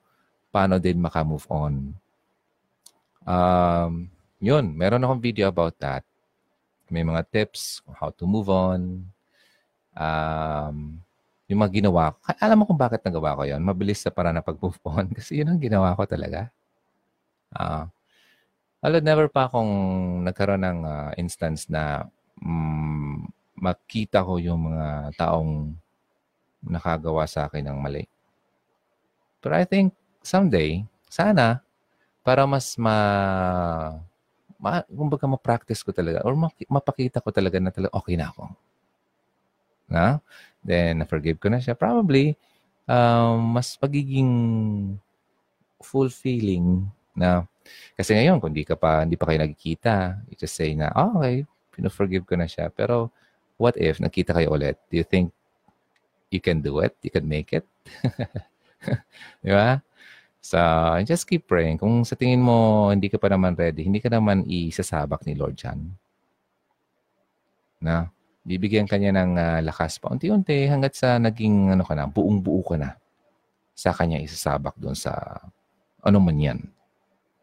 [0.55, 1.75] Paano din maka-move on.
[3.27, 4.07] Um,
[4.39, 4.73] yun.
[4.79, 6.08] Meron akong video about that.
[6.89, 9.05] May mga tips how to move on.
[9.93, 11.01] Um,
[11.49, 12.19] yung mga ginawa ko.
[12.45, 15.09] Alam mo kung bakit nagawa ko yon Mabilis sa para na pag-move on.
[15.17, 16.53] Kasi yun ang ginawa ko talaga.
[17.57, 17.89] Uh,
[18.85, 19.73] alam, never pa akong
[20.23, 22.07] nagkaroon ng uh, instance na
[22.39, 23.27] um,
[23.59, 25.75] makita ko yung mga taong
[26.63, 28.05] nakagawa sa akin ng mali.
[29.43, 31.63] But I think someday, sana,
[32.23, 32.97] para mas ma,
[34.59, 36.35] ma kumbaga ma-practice ko talaga or
[36.67, 38.45] mapakita ko talaga na talaga okay na ako.
[39.89, 40.21] Na?
[40.69, 42.35] then na-forgive ko na siya, probably,
[42.85, 44.29] um, mas pagiging
[45.79, 47.47] fulfilling na
[47.95, 51.21] kasi ngayon kung di ka pa hindi pa kayo nagkikita, you just say na oh,
[51.21, 51.45] okay,
[51.75, 52.73] pino-forgive ko na siya.
[52.73, 53.13] Pero
[53.61, 54.81] what if nakita kayo ulit?
[54.89, 55.31] Do you think
[56.33, 56.97] you can do it?
[57.05, 57.67] You can make it?
[59.45, 59.85] di ba?
[60.39, 60.59] So,
[61.05, 61.83] just keep praying.
[61.83, 65.59] Kung sa tingin mo hindi ka pa naman ready, hindi ka naman isasabak ni Lord
[65.59, 65.93] John.
[67.83, 68.11] Na?
[68.49, 72.81] bibigyan kanya ng uh, lakas pa unti-unti hanggat sa naging ano ka na, buong-buo ka
[72.81, 72.97] na
[73.77, 75.13] sa kanya isasabak doon sa
[76.01, 76.61] ano man yan.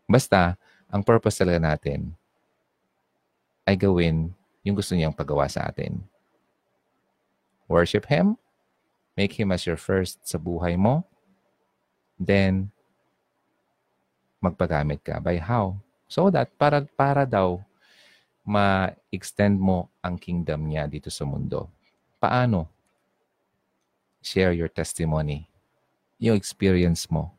[0.10, 0.58] Basta,
[0.90, 2.10] ang purpose talaga natin
[3.70, 4.34] ay gawin
[4.66, 6.02] yung gusto niyang pagawa sa atin.
[7.70, 8.42] Worship Him,
[9.14, 11.06] make Him as your first sa buhay mo,
[12.18, 12.74] then
[14.46, 15.18] magpagamit ka.
[15.18, 15.78] By how?
[16.06, 17.60] So that, para, para daw
[18.46, 21.66] ma-extend mo ang kingdom niya dito sa mundo.
[22.22, 22.70] Paano?
[24.22, 25.50] Share your testimony.
[26.22, 27.34] Yung experience mo.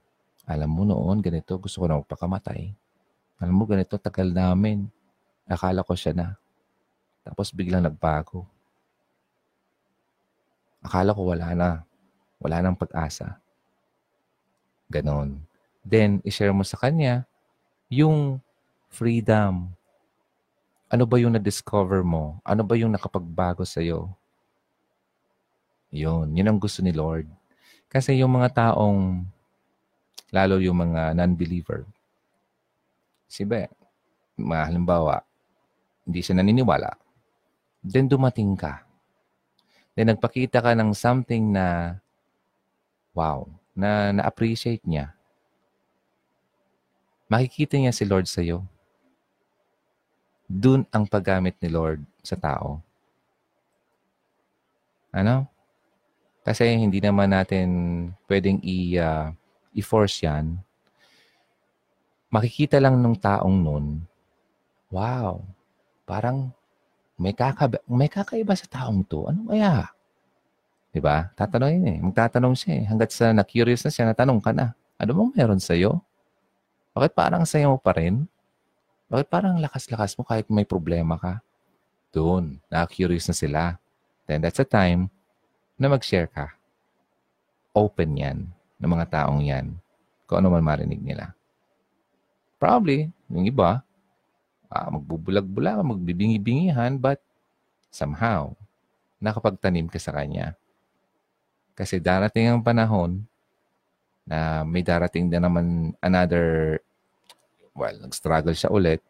[0.46, 2.74] Alam mo noon, ganito, gusto ko na magpakamatay.
[3.38, 4.86] Alam mo, ganito, tagal namin.
[5.46, 6.28] Akala ko siya na.
[7.22, 8.46] Tapos biglang nagbago.
[10.82, 11.70] Akala ko wala na.
[12.38, 13.38] Wala nang pag-asa.
[14.86, 15.42] Ganon.
[15.86, 17.22] Then, ishare mo sa kanya
[17.86, 18.42] yung
[18.90, 19.70] freedom,
[20.90, 22.42] ano ba yung na-discover mo?
[22.42, 24.10] Ano ba yung nakapagbago sa iyo?
[25.94, 26.34] Yun.
[26.34, 27.30] Yun ang gusto ni Lord.
[27.86, 29.22] Kasi yung mga taong,
[30.34, 31.86] lalo yung mga non-believer,
[33.30, 33.70] si Be,
[34.38, 35.22] halimbawa,
[36.06, 36.94] hindi siya naniniwala,
[37.82, 38.82] then dumating ka.
[39.94, 41.98] Then nagpakita ka ng something na,
[43.16, 45.15] wow, na na-appreciate niya.
[47.26, 48.62] Makikita niya si Lord sa iyo
[50.46, 52.78] dun ang paggamit ni Lord sa tao.
[55.10, 55.50] Ano?
[56.46, 57.68] Kasi hindi naman natin
[58.30, 59.34] pwedeng i, uh,
[59.74, 60.62] i-force yan.
[62.30, 64.06] Makikita lang ng taong nun,
[64.90, 65.42] wow,
[66.06, 66.54] parang
[67.18, 69.26] may, kakaba, may kakaiba sa taong to.
[69.26, 69.90] Ano kaya?
[70.94, 71.32] Diba?
[71.34, 71.98] Tatanungin eh.
[71.98, 72.84] Magtatanong siya eh.
[72.86, 74.76] Hanggat sa na-curious na siya, natanong ka na.
[74.96, 76.05] Ano bang meron sa'yo?
[76.96, 78.24] Bakit parang sa'yo mo pa rin?
[79.12, 81.44] Bakit parang lakas-lakas mo kahit may problema ka?
[82.08, 83.62] Doon, na-curious na sila.
[84.24, 85.12] Then that's a time
[85.76, 86.56] na mag-share ka.
[87.76, 88.48] Open yan
[88.80, 89.76] ng mga taong yan.
[90.24, 91.36] Kung ano man marinig nila.
[92.56, 93.84] Probably, yung iba,
[94.72, 97.20] uh, magbubulag-bulag, magbibingi-bingihan, but
[97.92, 98.56] somehow,
[99.20, 100.56] nakapagtanim ka sa kanya.
[101.76, 103.20] Kasi darating ang panahon
[104.26, 106.78] na may darating din naman another,
[107.72, 109.00] well, nag-struggle siya ulit,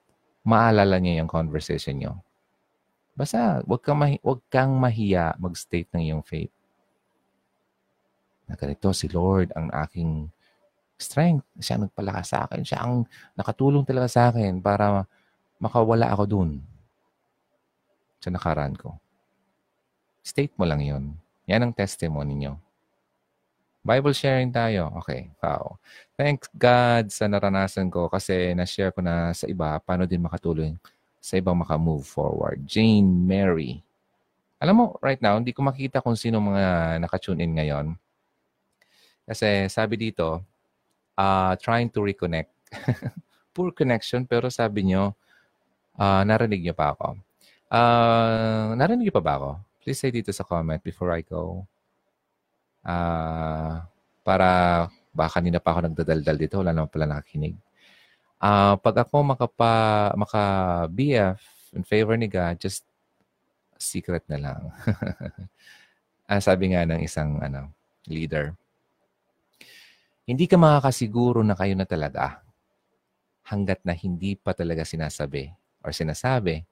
[0.45, 2.13] maalala niya yung conversation niyo.
[3.17, 6.53] Basta, wag kang, mahi- wag kang mahiya mag-state ng iyong faith
[8.47, 10.31] na ganito si Lord ang aking
[10.97, 11.45] strength.
[11.59, 12.63] Siya ang nagpalakas sa akin.
[12.63, 15.05] Siya ang nakatulong talaga sa akin para
[15.59, 16.51] makawala ako dun
[18.23, 18.97] sa nakaraan ko.
[20.23, 21.15] State mo lang yon.
[21.47, 22.59] Yan ang testimony nyo.
[23.87, 24.91] Bible sharing tayo.
[24.99, 25.31] Okay.
[25.39, 25.79] Wow.
[26.19, 30.75] Thank God sa naranasan ko kasi na-share ko na sa iba paano din makatulong
[31.23, 32.67] sa ibang makamove forward.
[32.67, 33.79] Jane Mary.
[34.59, 37.87] Alam mo, right now, hindi ko makita kung sino mga nakatune in ngayon.
[39.23, 40.43] Kasi sabi dito,
[41.15, 42.51] uh, trying to reconnect.
[43.55, 45.15] Poor connection, pero sabi nyo,
[45.95, 47.19] uh, narinig nyo pa ako.
[47.67, 49.51] Uh, narinig nyo pa ba ako?
[49.83, 51.67] Please say dito sa comment before I go.
[52.87, 53.83] Uh,
[54.23, 57.59] para baka kanina pa ako nagdadaldal dito, wala naman pala nakikinig.
[58.39, 60.43] Uh, pag ako makapa, maka
[60.93, 61.41] BF
[61.75, 62.87] in favor ni God, just
[63.77, 64.61] secret na lang.
[66.31, 67.73] ah, sabi nga ng isang ano,
[68.09, 68.55] leader,
[70.27, 72.43] hindi ka makakasiguro na kayo na talaga
[73.47, 75.55] hanggat na hindi pa talaga sinasabi
[75.87, 76.67] or sinasabi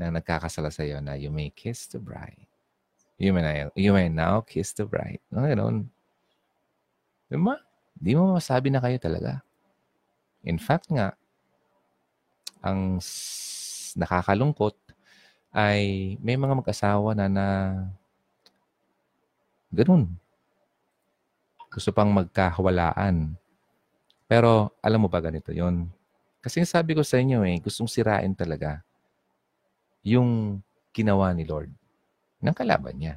[0.00, 2.47] na nagkakasala sa iyo na you may kiss the bride.
[3.18, 5.18] You may, you may now kiss the bride.
[5.34, 5.90] No, ganoon.
[7.26, 7.58] Diba?
[7.98, 9.42] Di mo masabi na kayo talaga.
[10.46, 11.18] In fact nga,
[12.62, 13.02] ang
[13.98, 14.78] nakakalungkot
[15.50, 17.46] ay may mga mag-asawa na na
[19.74, 20.14] ganun
[21.68, 23.34] gusto pang magkahawalaan.
[24.30, 25.90] Pero alam mo ba ganito yon?
[26.38, 28.80] Kasi sabi ko sa inyo eh, gustong sirain talaga
[30.06, 30.62] yung
[30.94, 31.74] ginawa ni Lord
[32.42, 33.14] ng kalaban niya.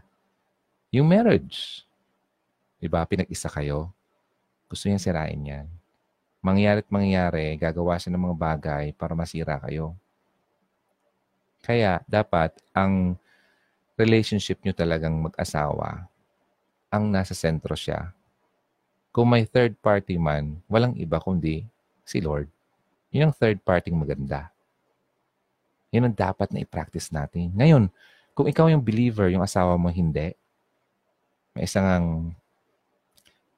[0.91, 1.85] Yung marriage.
[2.81, 3.05] Diba?
[3.05, 3.93] Pinag-isa kayo.
[4.67, 5.67] Gusto niya sirain yan.
[6.41, 9.93] Mangyari't mangyari, gagawa siya ng mga bagay para masira kayo.
[11.61, 13.13] Kaya dapat ang
[13.93, 16.09] relationship nyo talagang mag-asawa
[16.89, 18.09] ang nasa sentro siya
[19.11, 21.67] kung may third party man, walang iba kundi
[22.07, 22.47] si Lord.
[23.11, 24.47] Yun ang third party maganda.
[25.91, 27.51] Yun ang dapat na i-practice natin.
[27.51, 27.91] Ngayon,
[28.35, 30.31] kung ikaw yung believer, yung asawa mo hindi,
[31.51, 32.31] may isang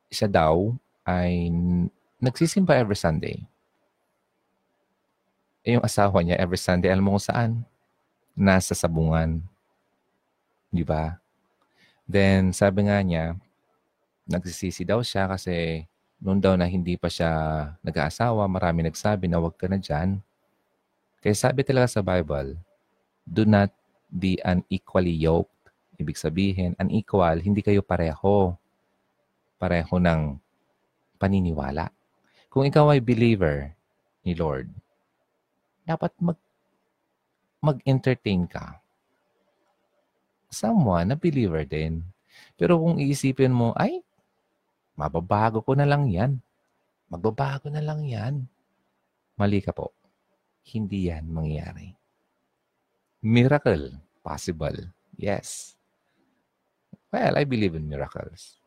[0.10, 0.74] isa daw
[1.06, 1.50] ay
[2.18, 3.42] nagsisimba every Sunday.
[5.64, 7.52] Eh, yung asawa niya every Sunday, alam mo kung saan?
[8.36, 9.40] Nasa sabungan.
[10.74, 11.22] Di ba?
[12.04, 13.40] Then, sabi nga niya,
[14.28, 15.86] nagsisisi daw siya kasi
[16.20, 17.32] noon daw na hindi pa siya
[17.84, 20.20] nag-aasawa, marami nagsabi na huwag ka na dyan.
[21.24, 22.60] Kaya sabi talaga sa Bible,
[23.24, 23.72] do not
[24.14, 25.50] be unequally yoked.
[25.98, 28.54] Ibig sabihin, unequal, hindi kayo pareho.
[29.58, 30.38] Pareho ng
[31.18, 31.90] paniniwala.
[32.54, 33.74] Kung ikaw ay believer
[34.22, 34.70] ni Lord,
[35.82, 36.38] dapat mag
[37.64, 38.78] mag-entertain ka.
[40.54, 42.06] Someone na believer din.
[42.60, 44.04] Pero kung iisipin mo, ay,
[44.94, 46.38] Mababago ko na lang yan.
[47.10, 48.46] Magbabago na lang yan.
[49.38, 49.90] Mali ka po.
[50.70, 51.98] Hindi yan mangyayari.
[53.26, 53.98] Miracle.
[54.24, 54.88] Possible.
[55.20, 55.76] Yes.
[57.12, 58.58] Well, I believe in miracles.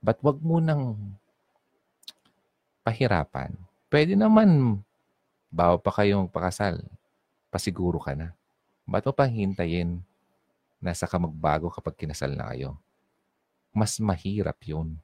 [0.00, 0.96] But wag mo nang
[2.86, 3.52] pahirapan.
[3.90, 4.80] Pwede naman,
[5.50, 6.80] bawa pa kayong pakasal,
[7.48, 8.32] pasiguro ka na.
[8.84, 10.04] Ba't mo pang hintayin
[10.78, 12.76] na saka magbago kapag kinasal na kayo?
[13.72, 14.94] Mas mahirap yun.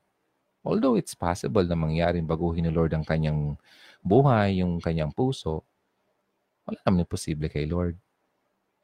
[0.60, 3.56] Although it's possible na mangyaring baguhin ni Lord ang kanyang
[4.04, 5.64] buhay, yung kanyang puso,
[6.68, 7.96] wala naman imposible kay Lord.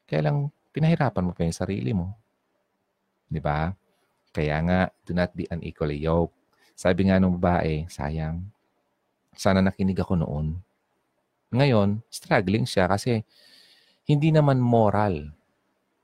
[0.09, 2.13] Kaya lang, pinahirapan mo pa yung sarili mo.
[3.25, 3.73] Di ba?
[4.29, 6.37] Kaya nga, do not be unequally yoked.
[6.77, 8.45] Sabi nga ng babae, sayang,
[9.33, 10.61] sana nakinig ako noon.
[11.49, 13.25] Ngayon, struggling siya kasi
[14.05, 15.33] hindi naman moral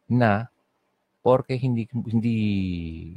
[0.09, 0.49] na
[1.23, 2.35] Porke hindi hindi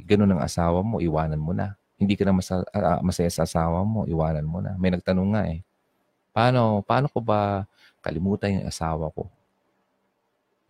[0.07, 1.75] ganoon ang asawa mo, iwanan mo na.
[1.99, 4.79] Hindi ka na masa, uh, masaya sa asawa mo, iwanan mo na.
[4.79, 5.59] May nagtanong nga eh.
[6.31, 7.67] Paano paano ko ba
[7.99, 9.27] kalimutan yung asawa ko?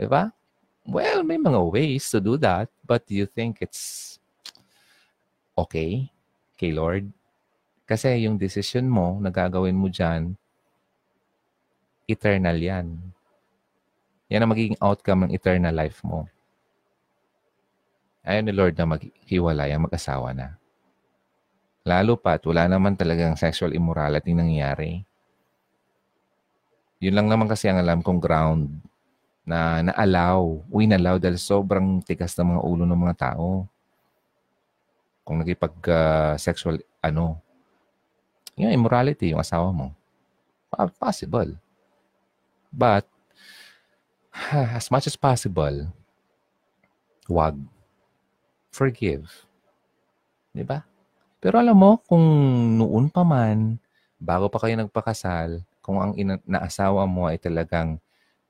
[0.02, 0.34] 'Di ba?
[0.88, 4.16] Well, may mga ways to do that, but do you think it's
[5.52, 6.08] okay
[6.56, 7.12] kay Lord?
[7.84, 10.40] Kasi yung decision mo na gagawin mo dyan,
[12.08, 13.04] eternal yan.
[14.32, 16.24] Yan ang magiging outcome ng eternal life mo.
[18.24, 20.56] Ayaw ni Lord na maghiwalay ang mag-asawa na.
[21.84, 25.04] Lalo pat, wala naman talagang sexual immorality nangyayari.
[27.04, 28.72] Yun lang naman kasi ang alam kong ground
[29.48, 33.64] na na-allow, winallow dahil sobrang tigas ng mga ulo ng mga tao.
[35.24, 37.40] Kung nagipag-sexual, uh, ano,
[38.60, 39.96] yung immorality, yung asawa mo.
[41.00, 41.56] Possible.
[42.76, 43.08] But,
[44.76, 45.88] as much as possible,
[47.32, 47.56] wag
[48.76, 49.48] forgive.
[50.52, 50.84] Di ba?
[51.40, 52.22] Pero alam mo, kung
[52.76, 53.80] noon pa man,
[54.20, 57.96] bago pa kayo nagpakasal, kung ang ina- naasawa mo ay talagang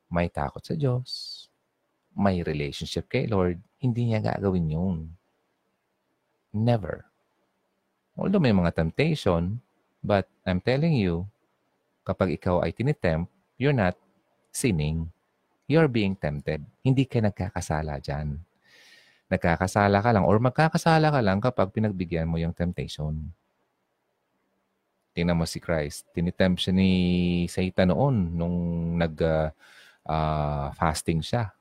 [0.07, 1.45] may takot sa Diyos,
[2.15, 4.97] may relationship kay Lord, hindi niya gagawin yun.
[6.55, 7.05] Never.
[8.17, 9.61] Although may mga temptation,
[10.01, 11.29] but I'm telling you,
[12.07, 13.29] kapag ikaw ay tinitempt,
[13.61, 13.93] you're not
[14.49, 15.13] sinning.
[15.69, 16.63] You're being tempted.
[16.81, 18.47] Hindi ka nagkakasala dyan
[19.27, 23.27] nagkakasala ka lang or magkakasala ka lang kapag pinagbigyan mo yung temptation.
[25.11, 26.07] Tingnan mo si Christ.
[26.15, 26.91] Tinitempt siya ni
[27.51, 28.57] Satan noon nung
[28.95, 29.49] nag uh,
[30.07, 31.51] uh, fasting siya.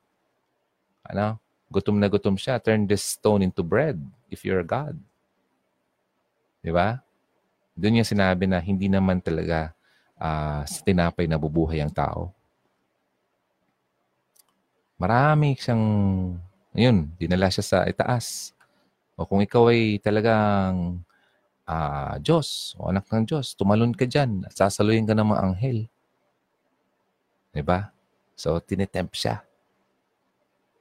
[1.03, 1.37] Ano?
[1.67, 2.57] Gutom na gutom siya.
[2.63, 3.99] Turn this stone into bread
[4.31, 4.95] if you're a God.
[6.63, 7.03] Di ba?
[7.75, 9.75] Doon niya sinabi na hindi naman talaga
[10.17, 12.33] uh, sa tinapay na bubuhay ang tao.
[14.97, 15.85] Marami siyang
[16.77, 18.53] Ayun, dinala siya sa itaas.
[19.17, 21.01] O kung ikaw ay talagang
[21.65, 25.79] uh, Diyos o anak ng Diyos, tumalon ka dyan at sasaluyin ka ng mga anghel.
[27.49, 27.89] Diba?
[28.37, 29.41] So, tinitempt siya.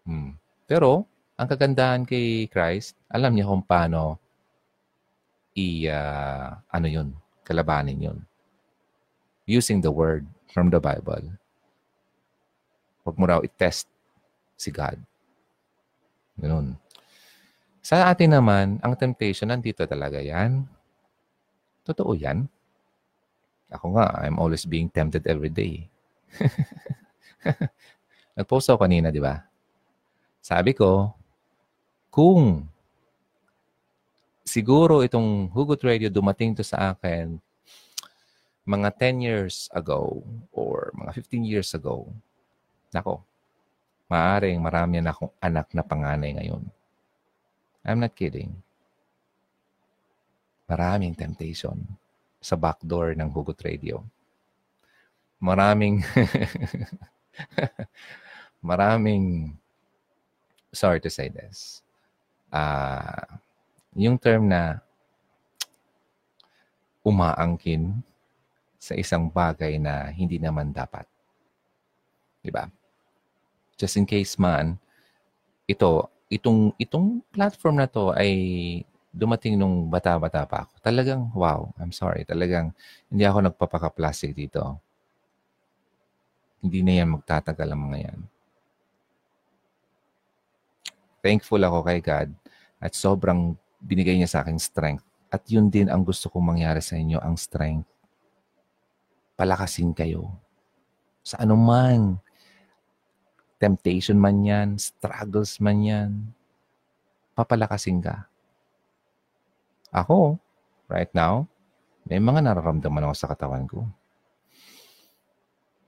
[0.05, 0.37] Hmm.
[0.69, 1.09] Pero,
[1.41, 4.21] ang kagandahan kay Christ, alam niya kung paano
[5.57, 8.19] i, uh, ano yun, kalabanin yun.
[9.49, 11.33] Using the word from the Bible.
[13.09, 13.89] Huwag mo raw i-test
[14.61, 15.01] si God.
[16.37, 16.77] Ganun.
[17.81, 20.69] Sa atin naman, ang temptation nandito talaga yan.
[21.89, 22.51] Totoo yan.
[23.73, 25.89] Ako nga, I'm always being tempted every day.
[28.37, 29.41] Nag-post ako kanina, di ba?
[30.43, 31.11] Sabi ko,
[32.13, 32.65] kung
[34.47, 37.41] siguro itong Hugot Radio dumating to sa akin
[38.67, 42.11] mga 10 years ago or mga 15 years ago,
[42.91, 43.23] nako,
[44.07, 46.63] Maaring marami na akong anak na panganay ngayon.
[47.83, 48.55] I'm not kidding.
[50.71, 51.83] Maraming temptation
[52.39, 54.07] sa backdoor ng Hugot Radio.
[55.43, 56.07] Maraming
[58.69, 59.57] maraming
[60.73, 61.83] sorry to say this.
[62.53, 63.39] Uh,
[63.97, 64.81] yung term na
[67.07, 68.03] umaangkin
[68.77, 71.07] sa isang bagay na hindi naman dapat.
[72.43, 72.69] Di ba?
[73.77, 74.81] just in case man,
[75.69, 78.33] ito, itong, itong platform na to ay
[79.13, 80.73] dumating nung bata-bata pa ako.
[80.81, 82.25] Talagang, wow, I'm sorry.
[82.25, 82.73] Talagang,
[83.09, 84.81] hindi ako nagpapaka-plastic dito.
[86.61, 88.21] Hindi na yan magtatagal ang mga yan.
[91.21, 92.31] Thankful ako kay God
[92.79, 95.05] at sobrang binigay niya sa akin strength.
[95.27, 97.89] At yun din ang gusto kong mangyari sa inyo, ang strength.
[99.35, 100.33] Palakasin kayo.
[101.27, 102.23] Sa anuman
[103.57, 106.11] temptation man yan, struggles man yan,
[107.33, 108.29] papalakasin ka.
[109.93, 110.37] Ako,
[110.93, 111.49] right now,
[112.05, 113.89] may mga nararamdaman ako sa katawan ko.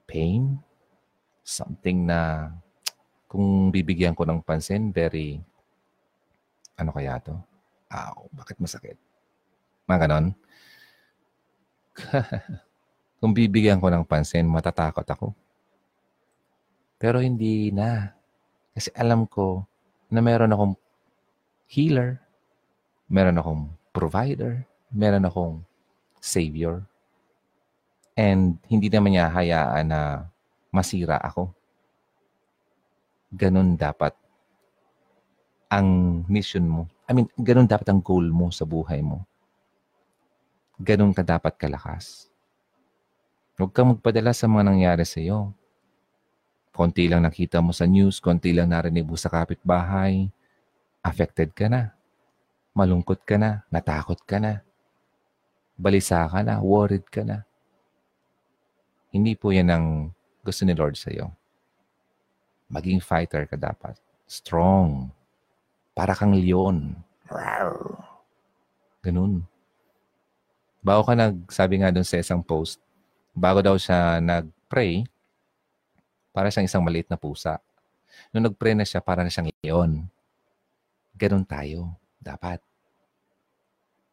[0.08, 0.56] Pain,
[1.44, 2.48] something na
[3.28, 5.36] kung bibigyan ko ng pansin, very,
[6.80, 7.36] ano kaya to?
[7.92, 8.96] Aw, bakit masakit?
[9.84, 10.26] Mga ganon.
[13.20, 15.36] kung bibigyan ko ng pansin, matatakot ako.
[16.96, 18.16] Pero hindi na.
[18.72, 19.68] Kasi alam ko
[20.08, 20.74] na meron akong
[21.68, 22.16] healer,
[23.12, 25.54] meron akong provider, meron akong
[26.20, 26.86] savior.
[28.18, 30.26] And hindi naman niya hayaan na
[30.74, 31.54] masira ako.
[33.30, 34.18] Ganun dapat
[35.70, 36.90] ang mission mo.
[37.06, 39.22] I mean, ganun dapat ang goal mo sa buhay mo.
[40.82, 42.26] Ganun ka dapat kalakas.
[43.54, 45.54] Huwag kang magpadala sa mga nangyari sa iyo
[46.78, 50.30] konti lang nakita mo sa news, konti lang narinig mo sa kapitbahay,
[51.02, 51.90] affected ka na.
[52.70, 53.66] Malungkot ka na.
[53.74, 54.62] Natakot ka na.
[55.74, 56.62] Balisa ka na.
[56.62, 57.47] Worried ka na.
[59.08, 59.86] Hindi po yan ang
[60.44, 61.32] gusto ni Lord sa iyo.
[62.68, 63.96] Maging fighter ka dapat.
[64.28, 65.08] Strong.
[65.96, 66.92] Para kang leon.
[69.00, 69.48] Ganun.
[70.84, 72.78] Bago ka nag, sabi nga doon sa isang post,
[73.32, 75.08] bago daw siya nag-pray,
[76.30, 77.58] para siyang isang maliit na pusa.
[78.30, 80.06] Nung nag-pray na siya, para na siyang leon.
[81.16, 81.96] Ganun tayo.
[82.20, 82.60] Dapat.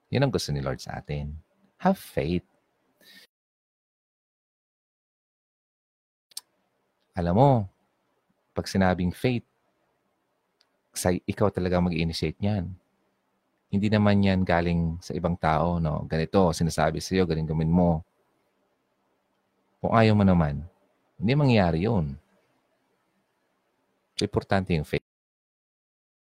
[0.10, 1.36] Yan ang gusto ni Lord sa atin.
[1.84, 2.48] Have faith.
[7.16, 7.52] Alam mo,
[8.52, 9.48] pag sinabing faith,
[10.96, 12.72] sa ikaw talaga mag-initiate niyan.
[13.68, 16.08] Hindi naman yan galing sa ibang tao, no?
[16.08, 18.04] Ganito, sinasabi sa iyo, galing gawin mo.
[19.84, 20.64] Kung ayaw mo naman,
[21.20, 22.16] hindi mangyayari yun.
[24.16, 25.04] So, importante yung faith.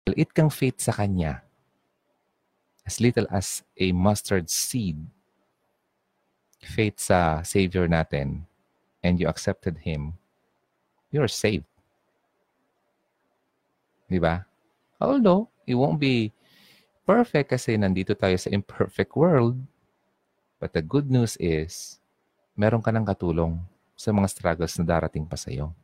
[0.06, 1.42] Maliit kang faith sa Kanya.
[2.86, 5.02] As little as a mustard seed.
[6.62, 8.46] Faith sa Savior natin.
[9.02, 10.21] And you accepted Him.
[11.12, 11.68] You're saved.
[14.08, 14.44] Di ba?
[14.96, 16.32] Although, it won't be
[17.04, 19.60] perfect kasi nandito tayo sa imperfect world.
[20.56, 22.00] But the good news is,
[22.56, 23.60] meron ka ng katulong
[23.92, 25.76] sa mga struggles na darating pa sa iyo.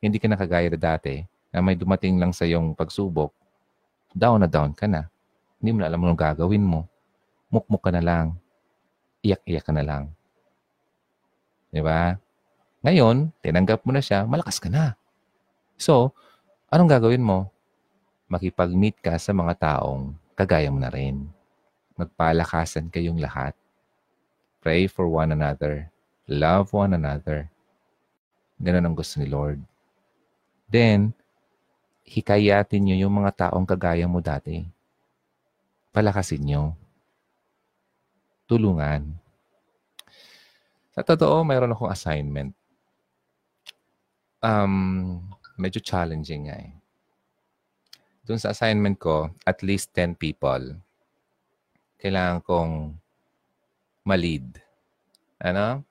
[0.00, 1.20] Hindi ka na kagaya na dati
[1.52, 3.34] na may dumating lang sa iyong pagsubok,
[4.16, 5.10] down na down ka na.
[5.60, 6.88] Hindi mo na alam anong gagawin mo.
[7.52, 8.26] Mukmuk ka na lang.
[9.20, 10.04] Iyak-iyak ka na lang.
[11.68, 12.16] Di ba?
[12.80, 14.96] Ngayon, tinanggap mo na siya, malakas ka na.
[15.76, 16.16] So,
[16.72, 17.52] anong gagawin mo?
[18.32, 21.28] Makipag-meet ka sa mga taong kagaya mo na rin.
[22.00, 23.52] Magpalakasan kayong lahat.
[24.64, 25.92] Pray for one another.
[26.24, 27.52] Love one another.
[28.56, 29.60] Ganun ang gusto ni Lord.
[30.68, 31.12] Then,
[32.08, 34.64] hikayatin nyo yung mga taong kagaya mo dati.
[35.92, 36.64] Palakasin nyo.
[38.48, 39.16] Tulungan.
[40.96, 42.59] Sa totoo, mayroon akong assignment.
[44.40, 45.20] Um,
[45.60, 46.72] medyo challenging nga eh.
[48.24, 50.80] Doon sa assignment ko, at least 10 people.
[52.00, 52.96] Kailangan kong
[54.08, 54.56] malid.
[55.40, 55.84] Ano?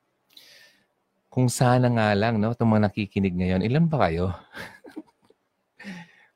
[1.29, 2.57] Kung sana nga lang, no?
[2.57, 4.33] Itong mga nakikinig ngayon, ilan ba kayo?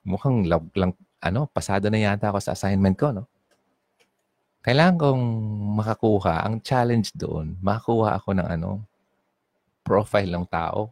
[0.09, 0.93] mukhang lab lang,
[1.23, 3.25] ano, pasado na yata ako sa assignment ko, no?
[4.63, 5.23] Kailangan kong
[5.75, 8.85] makakuha, ang challenge doon, makakuha ako ng ano,
[9.83, 10.87] profile ng tao.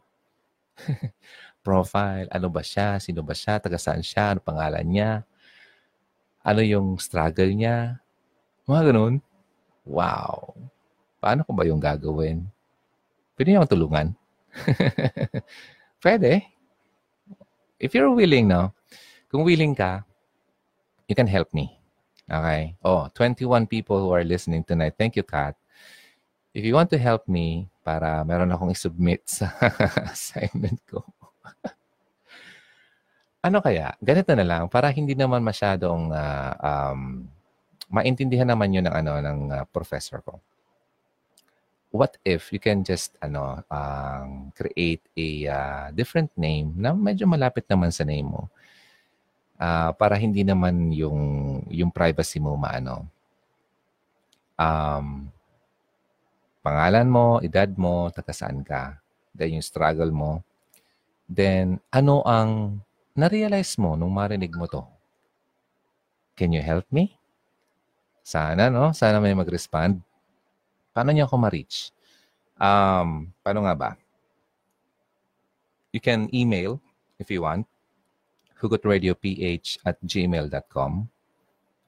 [1.66, 5.12] Profile, ano ba siya, sino ba siya, taga saan siya, ano pangalan niya,
[6.42, 8.02] ano yung struggle niya,
[8.66, 9.22] mga ganun.
[9.86, 10.58] Wow!
[11.22, 12.46] Paano ko ba yung gagawin?
[13.38, 14.14] Pwede niyo tulungan?
[16.04, 16.46] Pwede.
[17.82, 18.74] If you're willing, no?
[19.30, 20.06] Kung willing ka,
[21.10, 21.74] you can help me.
[22.30, 22.78] Okay?
[22.86, 24.94] Oh, 21 people who are listening tonight.
[24.98, 25.58] Thank you, Kat.
[26.54, 29.54] If you want to help me para meron akong i-submit sa
[30.14, 31.02] assignment ko.
[33.42, 33.98] ano kaya?
[33.98, 37.26] Ganito na lang para hindi naman masyadong uh, um,
[37.90, 40.40] maintindihan naman yun ng ano ng uh, professor ko.
[41.92, 47.68] What if you can just ano um, create a uh, different name na medyo malapit
[47.68, 48.48] naman sa name mo
[49.60, 51.20] uh, para hindi naman yung
[51.68, 53.10] yung privacy mo maano.
[54.56, 55.34] Um,
[56.62, 58.98] pangalan mo, edad mo, taga saan ka,
[59.34, 60.46] then yung struggle mo,
[61.26, 62.82] then ano ang
[63.18, 64.86] na-realize mo nung marinig mo to?
[66.38, 67.18] Can you help me?
[68.24, 68.96] Sana, no?
[68.96, 70.00] Sana may mag-respond.
[70.96, 71.92] Paano niyo ako ma-reach?
[72.62, 73.90] Um, paano nga ba?
[75.92, 76.80] You can email
[77.20, 77.68] if you want
[78.62, 80.92] hugotradioph at gmail.com.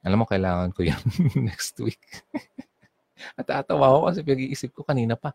[0.04, 1.00] Alam mo, kailangan ko yan
[1.48, 2.02] next week.
[3.38, 5.32] At atawa ako kasi pag-iisip ko kanina pa,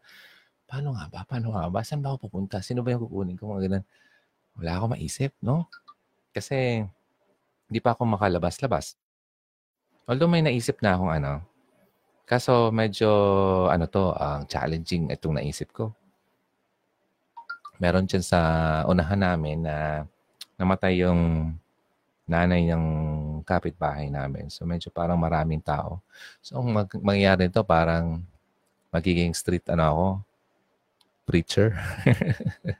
[0.70, 1.20] paano nga ba?
[1.26, 1.82] Paano nga ba?
[1.82, 2.62] Saan ba ako pupunta?
[2.62, 3.50] Sino ba yung kukunin ko?
[3.56, 3.86] Mga ganun.
[4.60, 5.66] Wala ako maisip, no?
[6.30, 6.86] Kasi
[7.70, 8.98] hindi pa ako makalabas-labas.
[10.10, 11.46] Although may naisip na akong ano,
[12.26, 13.10] kaso medyo
[13.70, 15.94] ano to, ang uh, challenging itong naisip ko.
[17.82, 18.40] Meron dyan sa
[18.86, 20.04] unahan namin na
[20.60, 21.54] namatay yung
[22.30, 22.86] nanay ng
[23.44, 24.54] kapitbahay namin.
[24.54, 26.06] So medyo parang maraming tao.
[26.40, 28.22] So ang mag- mangyayari ito parang
[28.94, 30.06] magiging street ano ako,
[31.26, 31.74] preacher.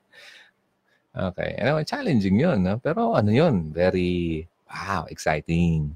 [1.30, 1.58] okay.
[1.62, 2.66] Ano, challenging yun.
[2.66, 2.82] No?
[2.82, 5.94] Pero ano yun, very, wow, exciting.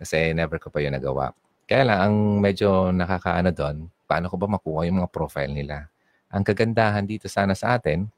[0.00, 1.36] Kasi never ko pa yun nagawa.
[1.68, 3.76] Kaya lang, ang medyo nakakaano doon,
[4.08, 5.86] paano ko ba makuha yung mga profile nila?
[6.32, 8.08] Ang kagandahan dito sana sa atin,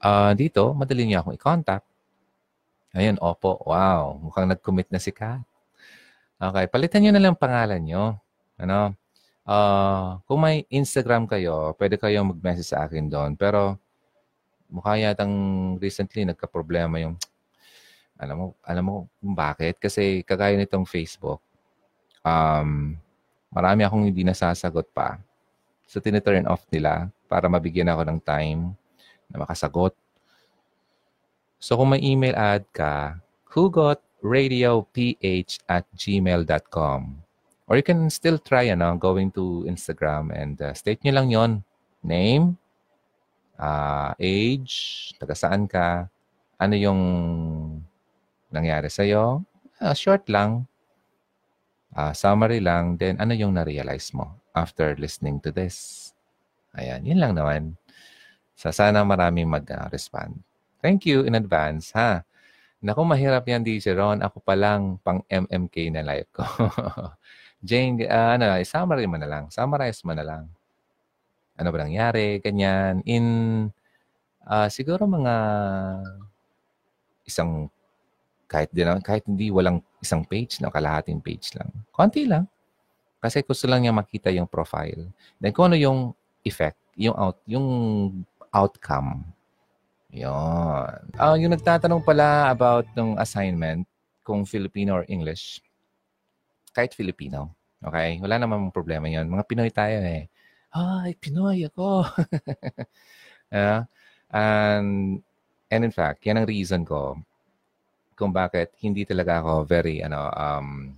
[0.00, 1.84] uh, dito, madali niyo akong i-contact
[2.96, 3.60] Ayun, opo.
[3.68, 5.44] Wow, mukhang nag-commit na si Kat.
[6.40, 8.16] Okay, palitan nyo na lang pangalan nyo.
[8.56, 8.96] Ano?
[9.44, 13.36] Uh, kung may Instagram kayo, pwede kayong mag-message sa akin doon.
[13.36, 13.76] Pero
[14.72, 15.30] mukha yatang
[15.76, 17.20] recently nagka-problema yung
[18.16, 19.76] alam mo, alam mo kung bakit?
[19.76, 21.44] Kasi kagaya nitong Facebook,
[22.24, 22.96] um,
[23.52, 25.20] marami akong hindi nasasagot pa.
[25.84, 28.72] So, tiniturn off nila para mabigyan ako ng time
[29.28, 29.92] na makasagot.
[31.56, 33.20] So, kung may email ad ka,
[33.56, 37.00] hugotRadioPH at gmail.com.
[37.66, 41.64] Or you can still try ano, going to Instagram and uh, state nyo lang yon
[42.06, 42.54] Name,
[43.58, 46.06] uh, age, taga saan ka,
[46.60, 47.00] ano yung
[48.54, 49.42] nangyari sa'yo.
[49.82, 50.70] Uh, short lang.
[51.96, 52.94] Uh, summary lang.
[53.00, 56.12] Then, ano yung na-realize mo after listening to this?
[56.76, 57.74] Ayan, yun lang naman.
[58.54, 60.38] So, sana maraming mag-respond.
[60.86, 62.22] Thank you in advance, ha?
[62.78, 64.22] Naku, mahirap yan, DJ Ron.
[64.22, 66.46] Ako pa lang pang MMK na live ko.
[67.66, 69.50] Jane, uh, ano, summary mo na lang.
[69.50, 70.46] Summarize mo na lang.
[71.58, 72.38] Ano ba nangyari?
[72.38, 73.02] Ganyan.
[73.02, 73.26] In,
[74.46, 75.34] uh, siguro mga
[77.26, 77.66] isang
[78.46, 81.66] kahit, din, kahit hindi walang isang page, no, kalahating page lang.
[81.90, 82.46] Konti lang.
[83.18, 85.10] Kasi gusto lang niya makita yung profile.
[85.42, 86.14] Then kung ano yung
[86.46, 87.66] effect, yung out, yung
[88.54, 89.26] outcome.
[90.16, 91.12] Yun.
[91.20, 93.84] Uh, yung nagtatanong pala about ng assignment,
[94.24, 95.60] kung Filipino or English,
[96.72, 97.52] kahit Filipino.
[97.84, 98.18] Okay?
[98.24, 100.26] Wala namang problema yon Mga Pinoy tayo eh.
[100.72, 102.08] Ay, Pinoy ako.
[103.54, 103.80] uh,
[104.32, 105.20] and,
[105.68, 107.20] and in fact, yan ang reason ko
[108.16, 110.96] kung bakit hindi talaga ako very ano um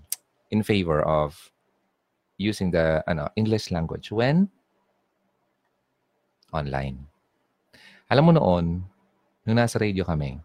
[0.55, 1.35] in favor of
[2.39, 4.47] using the ano English language when
[6.55, 7.11] online.
[8.09, 8.87] Alam mo noon,
[9.49, 10.37] nung nasa radio kami,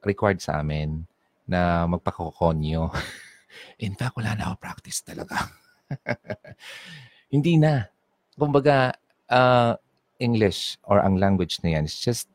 [0.00, 1.04] required sa amin
[1.44, 2.88] na magpakokonyo.
[3.84, 5.44] In fact, wala na ako practice talaga.
[7.34, 7.84] Hindi na.
[8.32, 8.96] Kumbaga,
[9.28, 9.76] uh,
[10.16, 12.32] English or ang language na yan is just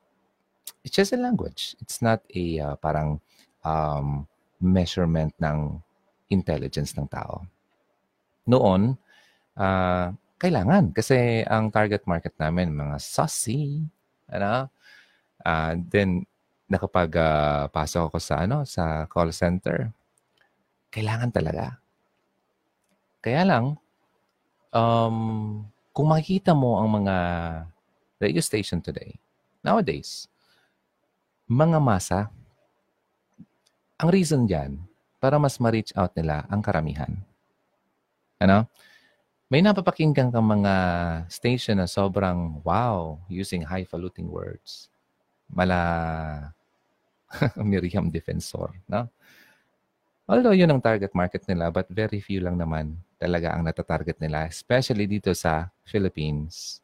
[0.85, 1.73] it's just a language.
[1.81, 3.17] It's not a uh, parang
[3.65, 4.29] um,
[4.61, 5.81] measurement ng
[6.29, 7.41] intelligence ng tao.
[8.45, 8.93] Noon,
[9.57, 13.81] uh, kailangan kasi ang target market namin mga saucy,
[14.29, 14.69] ano?
[15.45, 16.25] Uh, then
[16.65, 19.93] nakapag uh, pasok ako sa ano sa call center,
[20.89, 21.77] kailangan talaga.
[23.21, 23.77] Kaya lang
[24.73, 25.17] um,
[25.95, 27.15] kung makikita mo ang mga
[28.19, 29.15] radio station today,
[29.63, 30.27] nowadays,
[31.45, 32.27] mga masa,
[33.95, 34.81] ang reason dyan,
[35.21, 37.09] para mas ma-reach out nila ang karamihan.
[38.37, 38.67] Ano?
[39.49, 40.73] May napapakinggan kang mga
[41.31, 44.89] station na sobrang wow, using highfalutin words.
[45.51, 45.79] Mala
[47.61, 49.09] Miriam Defensor, no?
[50.25, 54.49] Although yun ang target market nila, but very few lang naman talaga ang natatarget nila,
[54.49, 56.81] especially dito sa Philippines.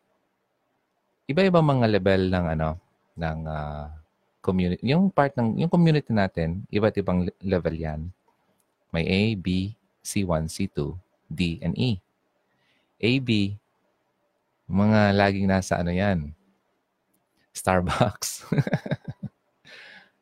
[1.25, 2.69] Iba-iba mga level ng ano,
[3.17, 3.89] ng uh,
[4.45, 8.13] community, yung part ng, yung community natin, iba't ibang level yan.
[8.93, 9.73] May A, B,
[10.05, 10.93] C1, C2,
[11.25, 11.97] D, and E.
[13.01, 13.57] A, B,
[14.69, 16.29] mga laging nasa ano yan,
[17.51, 18.47] Starbucks.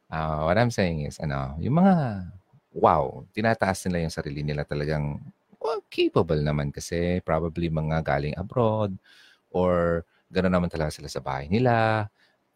[0.10, 1.96] uh, what I'm saying is, ano, yung mga,
[2.76, 5.22] wow, tinataas nila yung sarili nila talagang,
[5.62, 8.96] well, capable naman kasi probably mga galing abroad
[9.54, 12.08] or gano'n naman talaga sila sa bahay nila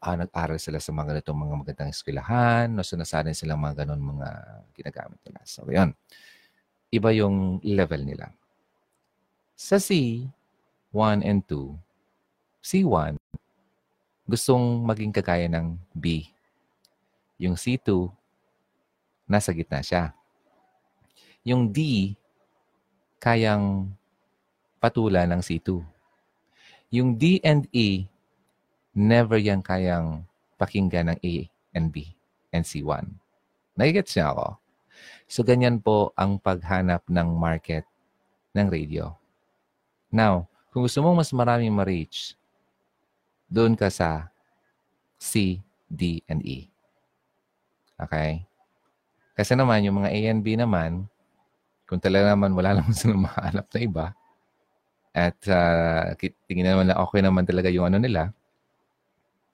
[0.03, 4.03] uh, nag-aral sila sa mga ganitong mga magandang eskwelahan, no, so nasanay silang mga ganun
[4.03, 4.30] mga
[4.76, 5.39] ginagamit nila.
[5.47, 5.95] So, yun.
[6.93, 8.30] Iba yung level nila.
[9.55, 10.21] Sa C,
[10.91, 11.74] 1 and 2,
[12.61, 13.15] C1,
[14.24, 16.28] gustong maging kagaya ng B.
[17.39, 18.07] Yung C2,
[19.28, 20.15] nasa gitna siya.
[21.43, 22.11] Yung D,
[23.19, 23.91] kayang
[24.80, 25.84] patula ng C2.
[26.93, 28.07] Yung D and E,
[28.95, 30.24] never yan kayang
[30.55, 31.36] pakinggan ng A
[31.74, 32.13] and B
[32.53, 33.09] and C1.
[33.74, 34.47] Nagigets niya ako?
[35.26, 37.84] So, ganyan po ang paghanap ng market
[38.53, 39.17] ng radio.
[40.13, 42.38] Now, kung gusto mong mas maraming ma-reach,
[43.54, 44.34] doon ka sa
[45.22, 46.74] C, D, and E.
[48.01, 48.41] Okay?
[49.38, 51.06] Kasi naman, yung mga A and B naman,
[51.86, 54.06] kung talaga naman wala naman silang mahanap na iba,
[55.14, 56.18] at uh,
[56.49, 58.34] tingin naman na okay naman talaga yung ano nila,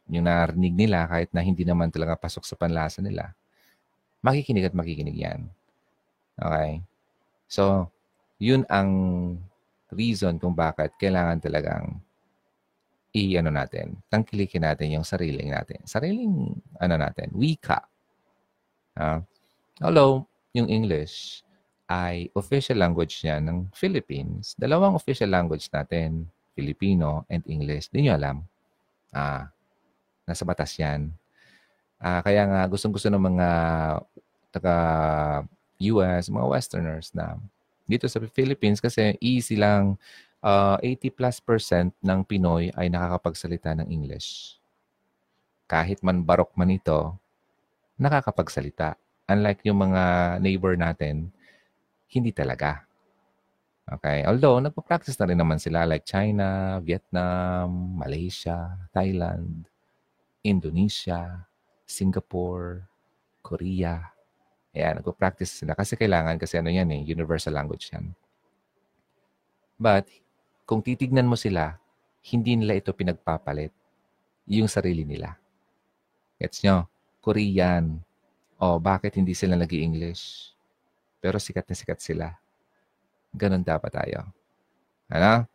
[0.08, 3.36] yung narinig nila kahit na hindi naman talaga pasok sa panlasa nila,
[4.24, 5.52] makikinig at makikinig yan.
[6.39, 6.80] Okay?
[7.52, 7.91] So,
[8.39, 8.89] yun ang
[9.91, 12.00] reason kung bakit kailangan talagang
[13.16, 15.82] i-ano natin, tangkilikin natin yung sariling natin.
[15.86, 17.82] Sariling, ano natin, wika.
[18.93, 19.22] Uh,
[19.82, 21.41] although, yung English
[21.89, 24.53] ay official language niya ng Philippines.
[24.53, 27.89] Dalawang official language natin, Filipino and English.
[27.89, 28.38] Hindi nyo alam.
[29.10, 29.49] Ah,
[30.30, 31.10] nasa batas yan.
[31.97, 33.49] Ah, kaya nga, gustong-gusto ng mga
[34.53, 34.76] taga
[35.82, 37.41] US, mga Westerners na
[37.89, 39.97] dito sa Philippines kasi easy lang
[40.44, 44.60] uh, ah, 80 plus percent ng Pinoy ay nakakapagsalita ng English.
[45.70, 47.16] Kahit man barok man ito,
[48.00, 48.98] nakakapagsalita.
[49.30, 50.04] Unlike yung mga
[50.42, 51.30] neighbor natin,
[52.10, 52.90] hindi talaga.
[53.86, 54.26] Okay?
[54.26, 59.70] Although, nagpa-practice na rin naman sila like China, Vietnam, Malaysia, Thailand,
[60.42, 61.46] Indonesia,
[61.86, 62.90] Singapore,
[63.42, 64.10] Korea.
[64.74, 68.14] Ayan, nagpa-practice sila kasi kailangan kasi ano yan eh, universal language yan.
[69.78, 70.10] But,
[70.70, 71.82] kung titignan mo sila,
[72.30, 73.74] hindi nila ito pinagpapalit
[74.45, 75.34] yung sarili nila.
[76.38, 76.86] Gets nyo?
[77.26, 77.97] Korean.
[78.61, 80.53] O, oh, bakit hindi sila nag english
[81.17, 82.38] Pero sikat na sikat sila.
[83.34, 84.30] Ganon dapat tayo.
[85.09, 85.49] Ano?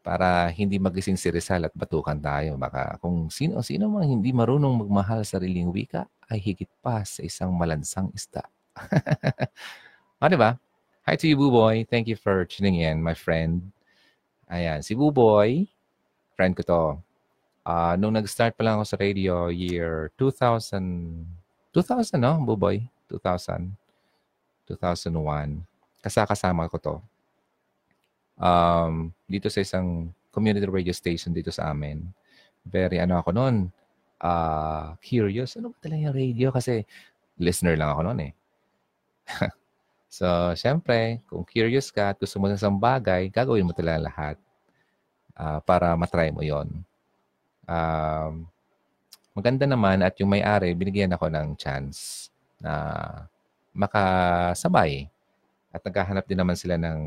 [0.00, 2.56] Para hindi magising si Rizal at batukan tayo.
[2.56, 7.52] Baka kung sino-sino mang hindi marunong magmahal sa sariling wika, ay higit pa sa isang
[7.52, 8.48] malansang isda.
[10.24, 10.56] o, di ba?
[11.04, 11.84] Hi to you, Buboy.
[11.84, 13.75] Thank you for tuning in, my friend.
[14.46, 15.66] Ayan, si Buboy,
[16.38, 16.82] friend ko to.
[17.66, 21.26] Uh, nung nag-start pa lang ako sa radio, year 2000,
[21.74, 22.86] 2000, no, Buboy?
[23.10, 23.74] 2000.
[24.70, 25.66] 2001.
[25.98, 26.96] Kasakasama ko to.
[28.38, 32.06] Um, dito sa isang community radio station dito sa amin.
[32.62, 33.56] Very ano ako noon,
[34.22, 35.58] uh, curious.
[35.58, 36.54] Ano ba talaga yung radio?
[36.54, 36.86] Kasi
[37.42, 38.32] listener lang ako noon eh.
[40.08, 40.26] so,
[40.58, 44.36] syempre, kung curious ka at gusto mo ng isang bagay, gagawin mo talaga lahat
[45.36, 46.82] uh, para matry mo yon.
[47.66, 48.46] Um,
[49.36, 52.72] maganda naman at yung may-ari, binigyan ako ng chance na
[53.76, 55.06] makasabay.
[55.70, 57.00] At naghahanap din naman sila ng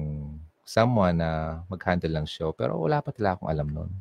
[0.61, 2.53] someone na mag-handle ng show.
[2.53, 3.91] Pero wala pa talaga akong alam nun.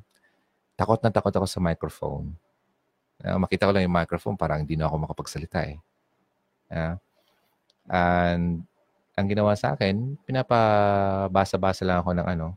[0.76, 2.36] Takot na takot ako sa microphone.
[3.24, 5.76] Uh, makita ko lang yung microphone, parang hindi na ako makapagsalita eh.
[6.68, 6.94] Uh,
[7.88, 8.62] and
[9.18, 12.54] ang ginawa sa akin, pinapabasa-basa lang ako ng ano,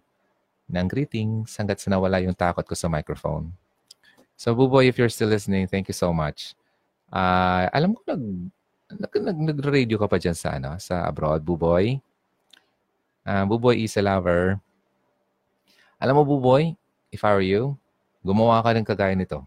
[0.70, 3.50] ng greetings hanggat sa nawala yung takot ko sa microphone.
[4.38, 6.54] So, Buboy, if you're still listening, thank you so much.
[7.10, 8.24] Uh, alam ko nag
[8.92, 11.98] nag, nag, nag-radio ka pa dyan sa, ano, sa abroad, Buboy.
[13.26, 14.62] Uh, Buboy is a lover.
[16.02, 16.74] Alam mo, Buboy,
[17.14, 17.78] if I were you,
[18.22, 19.46] gumawa ka ng kagaya nito.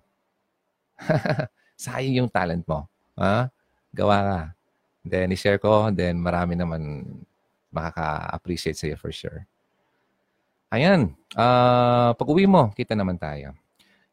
[1.78, 2.86] Sayang yung talent mo.
[3.18, 3.50] Ha?
[3.90, 4.40] Gawa ka.
[5.04, 5.92] Then, i-share ko.
[5.92, 7.04] Then, marami naman
[7.68, 9.44] makaka-appreciate sa'yo for sure.
[10.72, 11.12] Ayan.
[11.36, 13.52] Uh, pag uwi mo, kita naman tayo.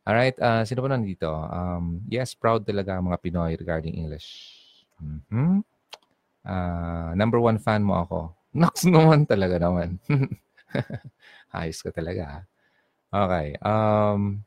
[0.05, 0.35] Alright.
[0.37, 1.29] Uh, sino pa nandito?
[1.29, 4.59] Um, yes, proud talaga mga Pinoy regarding English.
[5.01, 5.61] Mm-hmm.
[6.41, 8.19] Uh, number one fan mo ako.
[8.61, 10.01] Nox naman talaga naman.
[11.55, 12.43] Ayos ka talaga.
[13.11, 13.55] Okay.
[13.61, 14.41] Um,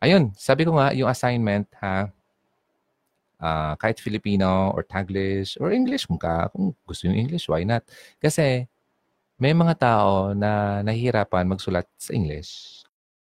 [0.00, 2.08] ayun, sabi ko nga, yung assignment, ha,
[3.40, 7.82] uh, kahit Filipino or Taglish or English kung ka, kung gusto yung English, why not?
[8.20, 8.68] Kasi
[9.40, 12.84] may mga tao na nahihirapan magsulat sa English.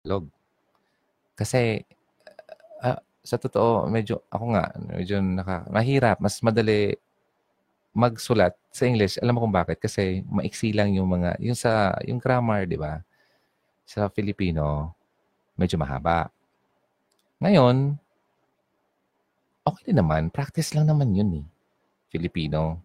[0.06, 0.30] Log.
[1.34, 1.82] Kasi
[2.86, 6.94] uh, sa totoo, medyo, ako nga, medyo naka, mahirap, mas madali
[7.96, 9.18] magsulat sa English.
[9.18, 9.82] Alam mo kung bakit?
[9.82, 13.02] Kasi maiksi lang yung mga, yung sa, yung grammar, di ba?
[13.88, 14.94] Sa Filipino,
[15.58, 16.30] medyo mahaba.
[17.42, 17.98] Ngayon,
[19.66, 20.30] okay din naman.
[20.30, 21.46] Practice lang naman yun eh.
[22.14, 22.80] Filipino.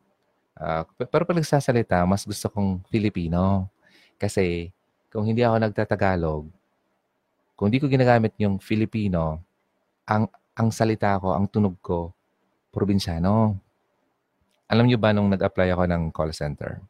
[0.56, 3.68] Uh, pero pag nagsasalita, mas gusto kong Filipino.
[4.16, 4.72] Kasi
[5.12, 6.42] kung hindi ako nagtatagalog,
[7.54, 9.38] kung hindi ko ginagamit yung Filipino,
[10.08, 10.26] ang
[10.56, 12.12] ang salita ko, ang tunog ko,
[12.72, 13.56] probinsyano.
[14.70, 16.80] Alam niyo ba nung nag-apply ako ng call center?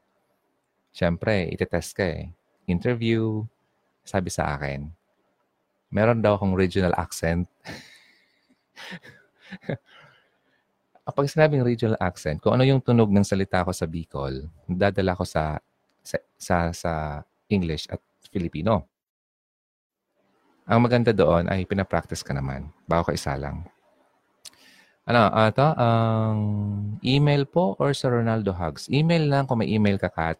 [0.90, 2.30] Siyempre, itetest ka eh.
[2.66, 3.46] Interview,
[4.02, 4.90] sabi sa akin,
[5.90, 7.46] meron daw akong regional accent.
[11.10, 15.26] Pag sinabing regional accent, kung ano yung tunog ng salita ko sa Bicol, dadala ko
[15.26, 15.58] sa
[16.06, 16.92] sa sa, sa
[17.50, 17.98] English at
[18.30, 18.86] Filipino.
[20.70, 23.66] Ang maganda doon ay pinapractice ka naman bago ka isa lang.
[25.10, 26.38] Ano, ata, ang
[27.02, 28.86] email po or sa Ronaldo Hugs?
[28.86, 30.38] Email lang kung may email ka, Kat.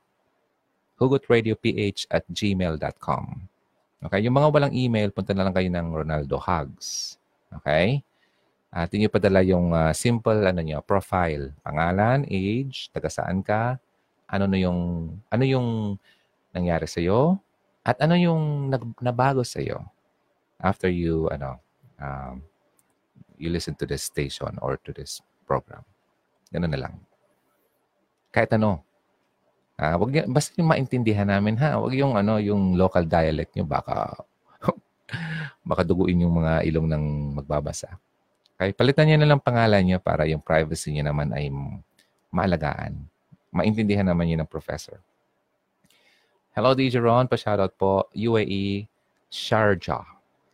[1.01, 1.65] hugotradioph
[2.13, 3.25] at gmail.com.
[4.07, 4.21] Okay?
[4.23, 7.19] Yung mga walang email, punta na lang kayo ng Ronaldo Hugs.
[7.51, 8.05] Okay?
[8.71, 13.83] At inyo padala yung uh, simple ano niyo, profile, pangalan, age, taga saan ka,
[14.31, 14.81] ano na yung
[15.27, 15.99] ano yung
[16.55, 17.43] nangyari sa iyo,
[17.83, 19.83] at ano yung nag, nabago sa iyo
[20.61, 21.57] after you ano
[21.99, 22.45] um,
[23.41, 25.83] you listen to this station or to this program.
[26.53, 26.95] Ganun na lang.
[28.31, 28.85] Kahit ano.
[29.81, 31.81] Ah, wag niya, basta yung maintindihan namin ha.
[31.81, 34.13] Wag yung ano, yung local dialect niyo baka
[35.69, 37.05] baka duguin yung mga ilong ng
[37.41, 37.97] magbabasa.
[38.61, 41.49] Kaya palitan niyo na lang pangalan niyo para yung privacy niyo naman ay
[42.29, 42.93] maalagaan.
[43.49, 45.01] Maintindihan naman niyo ng professor.
[46.53, 47.25] Hello, DJ Ron.
[47.25, 48.13] Pa-shoutout po.
[48.13, 48.85] UAE,
[49.33, 50.05] Sharjah.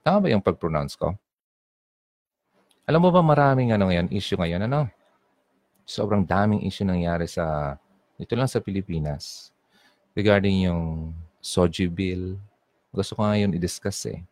[0.06, 1.18] Tama ba yung pag-pronounce ko?
[2.86, 4.86] Alam mo ba maraming ano ngayon, issue ngayon, ano?
[5.82, 7.74] Sobrang daming issue nangyari sa,
[8.14, 9.50] dito lang sa Pilipinas
[10.14, 11.10] regarding yung
[11.42, 12.38] Soji bill.
[12.94, 14.22] Gusto ko ngayon i-discuss eh.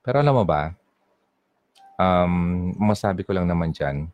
[0.00, 0.72] Pero alam mo ba,
[2.00, 2.32] um,
[2.80, 4.08] masabi ko lang naman dyan,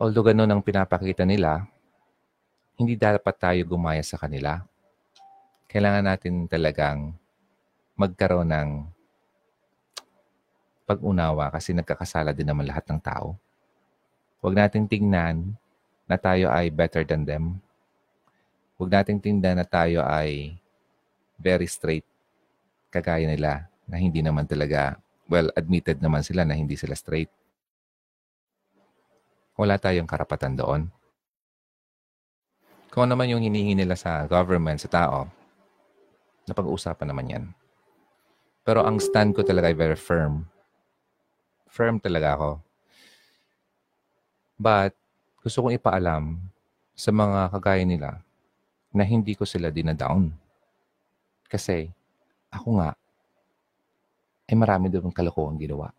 [0.00, 1.68] although ganun ang pinapakita nila,
[2.80, 4.64] hindi dapat tayo gumaya sa kanila.
[5.68, 7.12] Kailangan natin talagang
[7.94, 8.70] magkaroon ng
[10.88, 13.36] pag-unawa kasi nagkakasala din naman lahat ng tao.
[14.40, 15.54] Huwag nating tingnan
[16.08, 17.60] na tayo ay better than them.
[18.80, 20.56] Huwag nating tingnan na tayo ay
[21.36, 22.08] very straight
[22.90, 24.94] kagaya nila na hindi naman talaga,
[25.26, 27.28] well, admitted naman sila na hindi sila straight.
[29.58, 30.86] Wala tayong karapatan doon.
[32.94, 35.26] Kung ano naman yung hinihingi nila sa government, sa tao,
[36.46, 37.44] napag-uusapan naman yan.
[38.62, 40.46] Pero ang stand ko talaga ay very firm.
[41.70, 42.50] Firm talaga ako.
[44.60, 44.94] But,
[45.40, 46.36] gusto kong ipaalam
[46.92, 48.20] sa mga kagaya nila
[48.92, 50.34] na hindi ko sila dinadown.
[51.48, 51.88] Kasi,
[52.52, 52.90] ako nga,
[54.50, 55.94] ay marami doon kalokohan ginawa.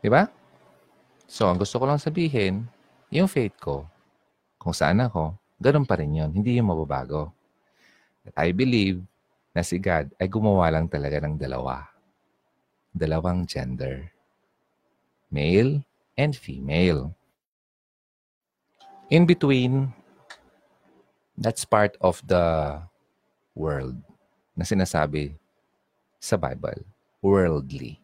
[0.00, 0.24] Diba?
[1.28, 2.64] So, ang gusto ko lang sabihin,
[3.12, 3.84] yung faith ko,
[4.56, 6.32] kung saan ako, ganun pa rin yun.
[6.32, 7.28] Hindi yung mababago.
[8.32, 9.04] I believe
[9.52, 11.84] na si God ay gumawa lang talaga ng dalawa.
[12.96, 14.08] Dalawang gender.
[15.28, 15.84] Male
[16.16, 17.12] and female.
[19.12, 19.92] In between,
[21.36, 22.80] that's part of the
[23.52, 24.00] world
[24.56, 25.36] na sinasabi
[26.26, 26.82] sa Bible.
[27.22, 28.02] Worldly.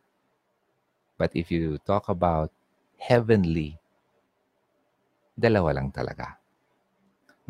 [1.19, 2.55] But if you talk about
[3.03, 3.83] heavenly,
[5.35, 6.39] dalawa lang talaga.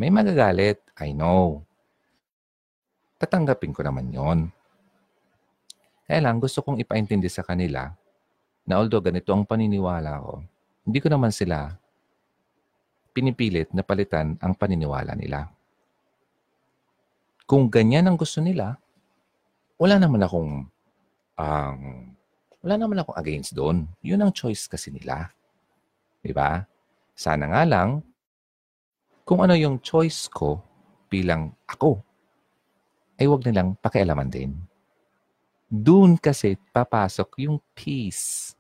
[0.00, 1.60] May magagalit, I know.
[3.20, 4.48] Tatanggapin ko naman yon.
[6.08, 7.92] Kaya lang, gusto kong ipaintindi sa kanila
[8.66, 10.42] na although ganito ang paniniwala ko,
[10.82, 11.70] hindi ko naman sila
[13.12, 15.52] pinipilit na palitan ang paniniwala nila.
[17.46, 18.81] Kung ganyan ang gusto nila,
[19.82, 20.70] wala naman akong
[21.34, 21.80] um,
[22.62, 23.90] wala naman akong against doon.
[24.06, 25.34] Yun ang choice kasi nila.
[26.22, 26.62] 'Di ba?
[27.18, 28.06] Sana nga lang
[29.26, 30.62] kung ano yung choice ko
[31.06, 32.02] bilang ako,
[33.18, 34.54] ay wag nilang pakialaman din.
[35.70, 38.52] Doon kasi papasok yung peace.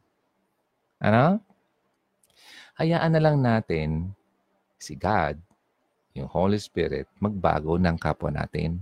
[1.02, 1.42] Ano?
[2.78, 4.14] Hayaan na lang natin
[4.78, 5.36] si God,
[6.14, 8.80] yung Holy Spirit, magbago ng kapwa natin.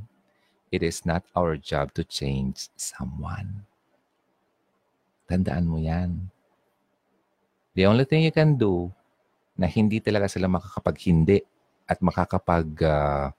[0.70, 3.66] It is not our job to change someone.
[5.26, 6.30] Tandaan mo yan.
[7.74, 8.90] The only thing you can do
[9.58, 11.42] na hindi talaga sila makakapag-hindi
[11.90, 13.34] at makakapag uh,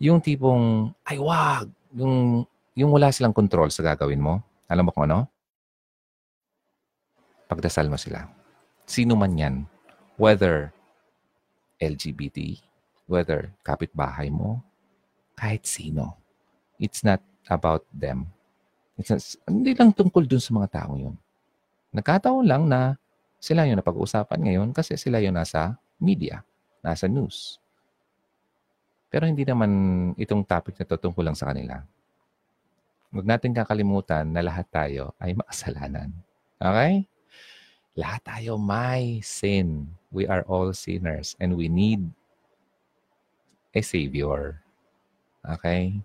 [0.00, 4.40] yung tipong ay wag yung yung wala silang control sa gagawin mo.
[4.64, 5.28] Alam mo kung ano?
[7.50, 8.28] Pagdasal mo sila.
[8.88, 9.56] Sino man 'yan,
[10.16, 10.72] whether
[11.80, 12.60] LGBT,
[13.08, 14.60] whether kapitbahay mo,
[15.34, 16.19] kahit sino.
[16.80, 17.20] It's not
[17.52, 18.32] about them.
[18.96, 21.14] It's not, hindi lang tungkol dun sa mga tao yun.
[21.92, 22.96] Nagkataon lang na
[23.36, 26.40] sila yung napag-uusapan ngayon kasi sila yung nasa media
[26.80, 27.60] nasa news.
[29.10, 29.70] Pero hindi naman
[30.16, 31.82] itong topic na to tungkol lang sa kanila.
[33.10, 36.14] Huwag natin kakalimutan na lahat tayo ay makasalanan.
[36.62, 37.04] Okay?
[37.98, 39.90] Lahat tayo may sin.
[40.14, 42.06] We are all sinners and we need
[43.74, 44.62] a Savior.
[45.42, 45.98] Okay?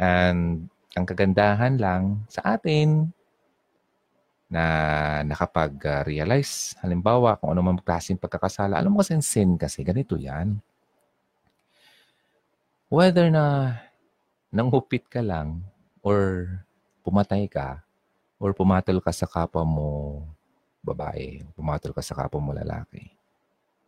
[0.00, 3.12] And ang kagandahan lang sa atin,
[4.50, 4.64] na
[5.22, 6.74] nakapag-realize.
[6.82, 8.82] Halimbawa, kung ano man klaseng pagkakasala.
[8.82, 10.58] Alam mo kasi sin kasi, ganito yan.
[12.90, 13.78] Whether na
[14.50, 15.62] nanghupit ka lang
[16.02, 16.50] or
[17.06, 17.86] pumatay ka
[18.42, 19.88] or pumatol ka sa kapwa mo
[20.82, 23.14] babae, pumatol ka sa kapwa mo lalaki.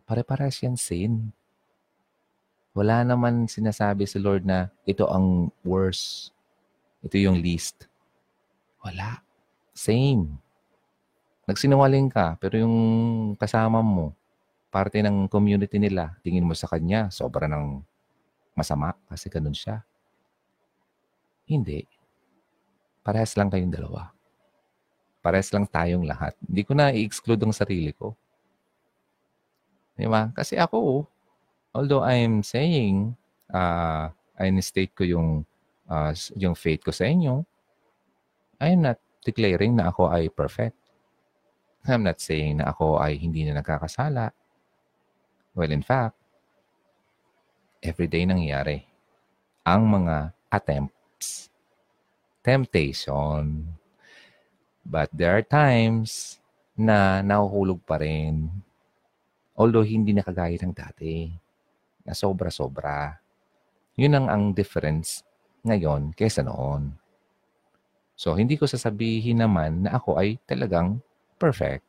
[0.06, 1.34] Pare-pares yan sin.
[2.72, 6.32] Wala naman sinasabi si Lord na ito ang worst.
[7.04, 7.88] Ito yung least.
[8.80, 9.20] Wala.
[9.76, 10.40] Same.
[11.44, 12.76] Nagsinungaling ka, pero yung
[13.36, 14.16] kasama mo,
[14.72, 17.84] parte ng community nila, tingin mo sa kanya, sobra ng
[18.56, 19.84] masama kasi ganun siya.
[21.44, 21.84] Hindi.
[23.04, 24.14] Parehas lang kayong dalawa.
[25.22, 26.34] Pares lang tayong lahat.
[26.42, 28.18] Hindi ko na i-exclude ang sarili ko.
[29.94, 30.34] Di ba?
[30.34, 31.06] Kasi ako,
[31.74, 33.16] although I'm saying,
[33.52, 34.08] uh,
[34.40, 35.44] in-state ko yung,
[35.88, 37.44] uh, yung faith ko sa inyo,
[38.62, 40.76] I'm not declaring na ako ay perfect.
[41.82, 44.30] I'm not saying na ako ay hindi na nagkakasala.
[45.52, 46.14] Well, in fact,
[47.82, 48.86] everyday nangyayari
[49.66, 51.50] ang mga attempts.
[52.42, 53.66] Temptation.
[54.82, 56.38] But there are times
[56.74, 58.50] na nahuhulog pa rin.
[59.54, 61.41] Although hindi na kagaya ng dati.
[62.02, 63.18] Na sobra-sobra.
[63.98, 65.22] Yun ang ang difference
[65.62, 66.96] ngayon kaysa noon.
[68.18, 71.02] So, hindi ko sasabihin naman na ako ay talagang
[71.42, 71.82] perfect.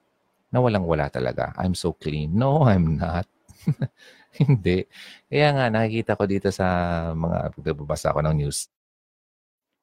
[0.50, 1.54] Na walang-wala talaga.
[1.58, 2.34] I'm so clean.
[2.34, 3.26] No, I'm not.
[4.42, 4.90] Hindi.
[5.30, 6.66] Kaya nga, nakikita ko dito sa
[7.14, 8.66] mga pagbabasa ko ng news,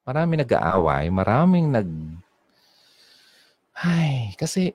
[0.03, 1.89] marami nag-aaway, maraming nag...
[3.79, 4.75] Ay, kasi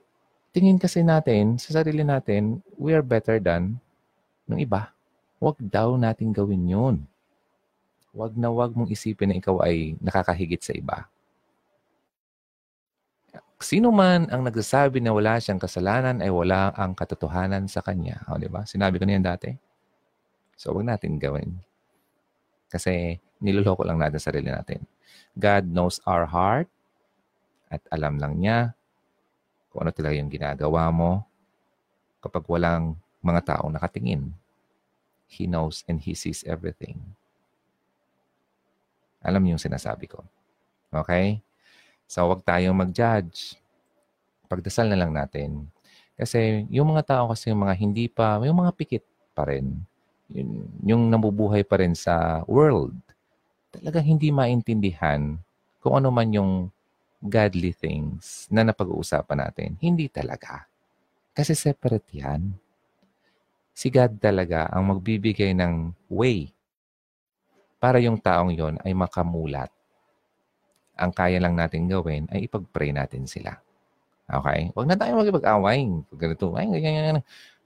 [0.56, 3.76] tingin kasi natin, sa sarili natin, we are better than
[4.48, 4.95] ng iba.
[5.36, 6.96] Huwag daw natin gawin yun.
[8.16, 11.04] Huwag na huwag mong isipin na ikaw ay nakakahigit sa iba.
[13.60, 18.20] Sino man ang nagsasabi na wala siyang kasalanan ay wala ang katotohanan sa kanya.
[18.28, 18.64] O, di ba?
[18.64, 19.52] Sinabi ko na yan dati.
[20.56, 21.56] So, wag natin gawin.
[22.72, 24.84] Kasi niloloko lang natin sarili natin.
[25.36, 26.68] God knows our heart
[27.68, 28.72] at alam lang niya
[29.72, 31.24] kung ano talaga yung ginagawa mo
[32.24, 34.32] kapag walang mga taong nakatingin.
[35.26, 37.02] He knows and He sees everything.
[39.20, 40.22] Alam niyo yung sinasabi ko.
[40.94, 41.42] Okay?
[42.06, 43.58] So, wag tayong mag-judge.
[44.46, 45.66] Pagdasal na lang natin.
[46.14, 49.04] Kasi yung mga tao kasi yung mga hindi pa, yung mga pikit
[49.34, 49.84] pa rin
[50.30, 52.94] yun, yung nabubuhay pa rin sa world,
[53.70, 55.38] talagang hindi maintindihan
[55.78, 56.52] kung ano man yung
[57.22, 59.70] godly things na napag-uusapan natin.
[59.78, 60.66] Hindi talaga.
[61.36, 62.54] Kasi separate yan.
[63.76, 66.48] Si God talaga ang magbibigay ng way
[67.76, 69.68] para yung taong yon ay makamulat.
[70.96, 73.52] Ang kaya lang natin gawin ay ipag-pray natin sila.
[74.24, 74.72] Okay?
[74.72, 75.92] Huwag na tayo mag-away.
[76.08, 77.18] Pag ganito, ay, ganyan, ganyan.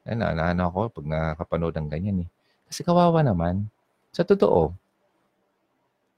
[0.03, 2.29] Ano, ano ako pag nakapanood ng ganyan eh.
[2.67, 3.71] Kasi kawawa naman.
[4.11, 4.75] Sa totoo.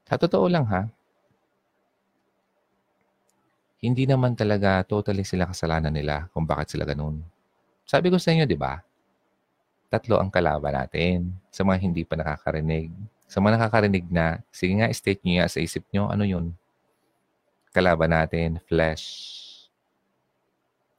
[0.09, 0.89] Sa totoo lang ha.
[3.77, 7.21] Hindi naman talaga totally sila kasalanan nila kung bakit sila ganun.
[7.85, 8.79] Sabi ko sa inyo, di ba?
[9.93, 11.37] Tatlo ang kalaban natin.
[11.53, 12.89] Sa mga hindi pa nakakarinig.
[13.29, 16.49] Sa mga nakakarinig na, sige nga, state nyo nga sa isip nyo, ano yun?
[17.69, 19.05] Kalaban natin, flesh,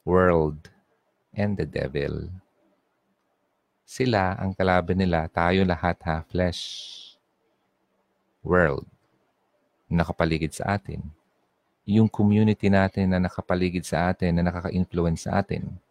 [0.06, 0.70] world,
[1.34, 2.30] and the devil.
[3.82, 6.62] Sila ang kalaban nila, tayo lahat ha, flesh,
[8.46, 8.86] world,
[9.90, 11.02] nakapaligid sa atin.
[11.82, 15.82] Yung community natin na nakapaligid sa atin, na nakaka-influence sa atin.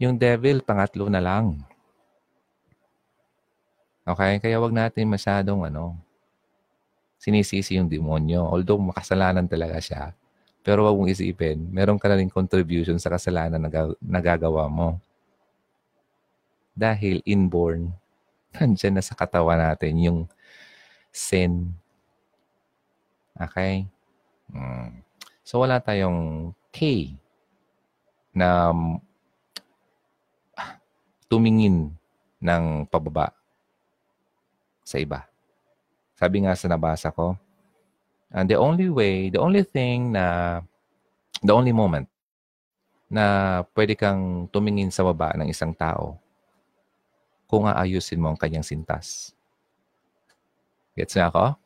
[0.00, 1.60] Yung devil, pangatlo na lang.
[4.08, 4.40] Okay?
[4.40, 5.94] Kaya wag natin masyadong ano,
[7.20, 8.48] sinisisi yung demonyo.
[8.48, 10.16] Although makasalanan talaga siya.
[10.64, 13.68] Pero wag mong isipin, meron ka na rin contribution sa kasalanan na
[14.00, 14.96] nagagawa mo
[16.80, 17.92] dahil inborn,
[18.56, 20.20] nandyan na sa katawan natin yung
[21.12, 21.76] sin.
[23.36, 23.84] Okay?
[24.48, 25.04] Mm.
[25.44, 27.12] So, wala tayong K
[28.30, 28.72] na
[31.30, 31.94] tumingin
[32.42, 33.30] ng pababa
[34.82, 35.30] sa iba.
[36.18, 37.38] Sabi nga sa nabasa ko,
[38.34, 40.58] and the only way, the only thing na,
[41.38, 42.10] the only moment
[43.10, 46.18] na pwede kang tumingin sa baba ng isang tao
[47.50, 49.34] kung aayusin mo ang kanyang sintas.
[50.94, 51.58] Gets na ako?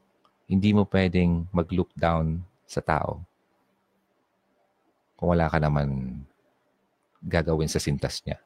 [0.48, 3.20] Hindi mo pwedeng mag-look down sa tao
[5.16, 6.20] kung wala ka naman
[7.24, 8.43] gagawin sa sintas niya.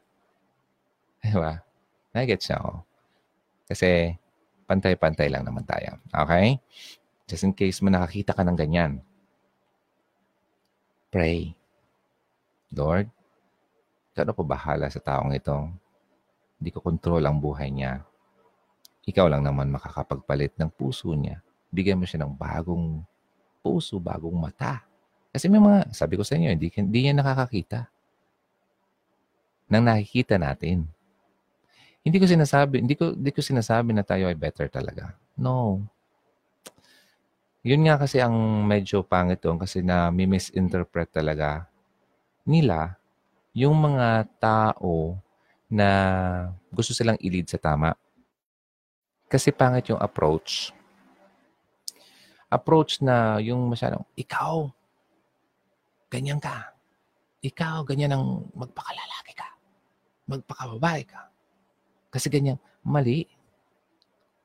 [1.25, 1.61] Diba?
[2.15, 2.73] Nagets niya ako.
[3.69, 4.17] Kasi
[4.69, 5.99] pantay-pantay lang naman tayo.
[6.13, 6.61] Okay?
[7.29, 9.03] Just in case mo nakakita ka ng ganyan.
[11.09, 11.53] Pray.
[12.73, 13.09] Lord,
[14.13, 15.73] ikaw po bahala sa taong ito
[16.59, 18.03] hindi ko kontrol ang buhay niya.
[19.07, 21.41] Ikaw lang naman makakapagpalit ng puso niya.
[21.71, 23.01] Bigyan mo siya ng bagong
[23.63, 24.83] puso, bagong mata.
[25.31, 27.87] Kasi may mga, sabi ko sa inyo, hindi, hindi niya nakakakita.
[29.71, 30.91] Nang nakikita natin.
[32.09, 35.13] Hindi ko sinasabi, hindi ko, hindi ko sinasabi na tayo ay better talaga.
[35.37, 35.85] No.
[37.61, 41.69] Yun nga kasi ang medyo pangit doon kasi na misinterpret talaga
[42.49, 42.97] nila
[43.53, 45.21] yung mga tao
[45.69, 45.89] na
[46.73, 47.93] gusto silang i-lead sa tama.
[49.29, 50.73] Kasi pangit yung approach.
[52.49, 54.73] Approach na yung masyadong, ikaw,
[56.09, 56.73] ganyan ka.
[57.45, 59.49] Ikaw, ganyan ang magpakalalaki ka.
[60.25, 61.29] Magpakababae ka.
[62.09, 63.29] Kasi ganyan, mali.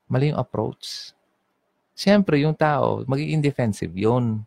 [0.08, 1.16] Mali yung approach.
[1.96, 4.42] Siyempre, yung tao, magiging defensive yun.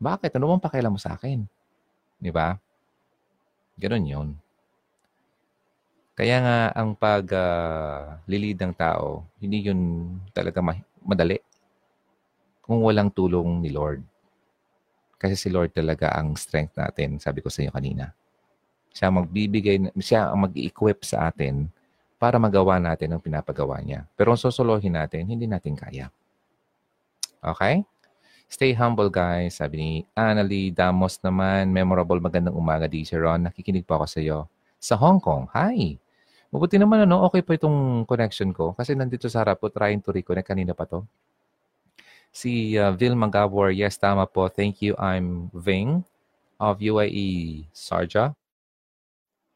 [0.00, 0.34] Bakit?
[0.40, 1.44] Ano bang pakialam mo sa akin?
[2.16, 2.56] Di ba?
[3.76, 4.28] Ganon yun.
[6.16, 9.80] Kaya nga, ang pag-lilid uh, ng tao, hindi yun
[10.36, 11.40] talaga ma- madali
[12.60, 14.04] kung walang tulong ni Lord.
[15.16, 18.12] Kasi si Lord talaga ang strength natin, sabi ko sa inyo kanina.
[18.90, 21.70] Siya magbibigay, siya ang mag-equip sa atin
[22.20, 24.04] para magawa natin ang pinapagawa niya.
[24.12, 26.12] Pero kung susuluhin natin, hindi natin kaya.
[27.40, 27.80] Okay?
[28.50, 29.62] Stay humble, guys.
[29.62, 33.46] Sabi ni Annalie Damos naman, memorable magandang umaga, DJ Ron.
[33.46, 34.38] Nakikinig po ako sa iyo.
[34.82, 35.46] Sa Hong Kong.
[35.54, 35.96] Hi!
[36.50, 38.74] Mabuti naman, ano, okay pa itong connection ko.
[38.74, 40.50] Kasi nandito sa harap ko, trying to reconnect.
[40.50, 41.06] Kanina pa to.
[42.34, 44.50] Si uh, Vil Magabor, yes, tama po.
[44.50, 44.98] Thank you.
[44.98, 46.02] I'm Ving
[46.58, 48.34] of UAE Sarja.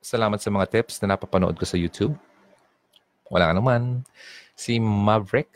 [0.05, 2.13] Salamat sa mga tips na napapanood ko sa YouTube.
[3.33, 4.05] Wala ka naman.
[4.53, 5.49] Si Maverick.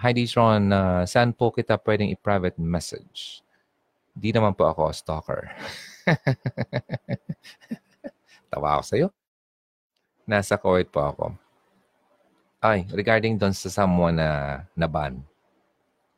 [0.00, 0.72] Hi, Dizron.
[0.72, 3.44] Uh, saan po kita pwedeng i-private message?
[4.16, 5.52] Di naman po ako stalker.
[8.48, 9.08] Tawa ako sa'yo.
[10.24, 11.24] Nasa Kuwait po ako.
[12.64, 15.20] Ay, regarding doon sa someone na naban.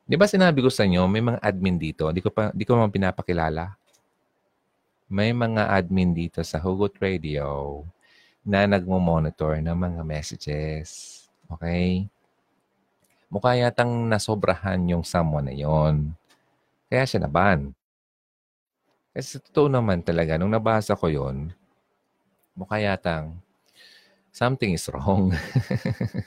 [0.06, 2.06] Di ba sinabi ko sa inyo, may mga admin dito.
[2.14, 3.74] Di ko, pa, di ko naman pinapakilala.
[5.08, 7.80] May mga admin dito sa Hugot Radio
[8.44, 11.24] na nagmo-monitor ng mga messages.
[11.48, 12.04] Okay?
[13.32, 16.12] Mukha yatang nasobrahan yung someone na yon.
[16.92, 17.72] Kaya siya naban.
[19.16, 21.56] Kasi totoo naman talaga, nung nabasa ko yon,
[22.52, 23.32] mukha yatang
[24.28, 25.32] something is wrong.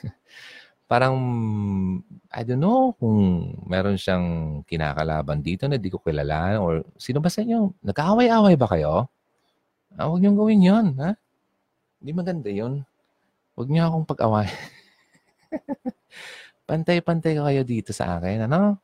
[0.92, 1.16] parang,
[2.28, 7.32] I don't know kung meron siyang kinakalaban dito na di ko kilala or sino ba
[7.32, 7.72] sa inyo?
[7.80, 9.08] Nagkaaway-away ba kayo?
[9.96, 11.16] Ah, huwag niyong gawin yon ha?
[11.96, 12.84] Hindi maganda yun.
[13.56, 14.52] Huwag niyo akong pag-away.
[16.68, 18.76] Pantay-pantay kayo dito sa akin, ano?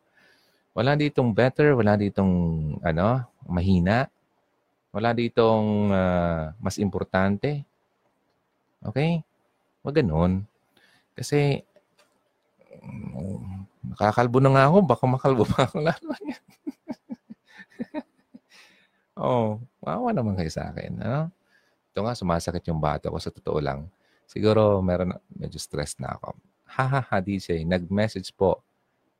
[0.72, 2.32] Wala ditong better, wala ditong,
[2.80, 4.08] ano, mahina.
[4.96, 7.68] Wala ditong uh, mas importante.
[8.80, 9.20] Okay?
[9.84, 10.48] Huwag ganun.
[11.12, 11.67] Kasi
[13.98, 14.76] Nakakalbo na nga ako.
[14.84, 16.10] Baka makalbo pa ako lalo.
[19.18, 21.02] oh, wawa naman kayo sa akin.
[21.02, 21.32] Ano?
[21.90, 23.90] Ito nga, sumasakit yung bato ko sa totoo lang.
[24.28, 26.36] Siguro, meron, medyo stress na ako.
[26.78, 27.64] Ha ha ha, DJ.
[27.64, 28.60] Nag-message po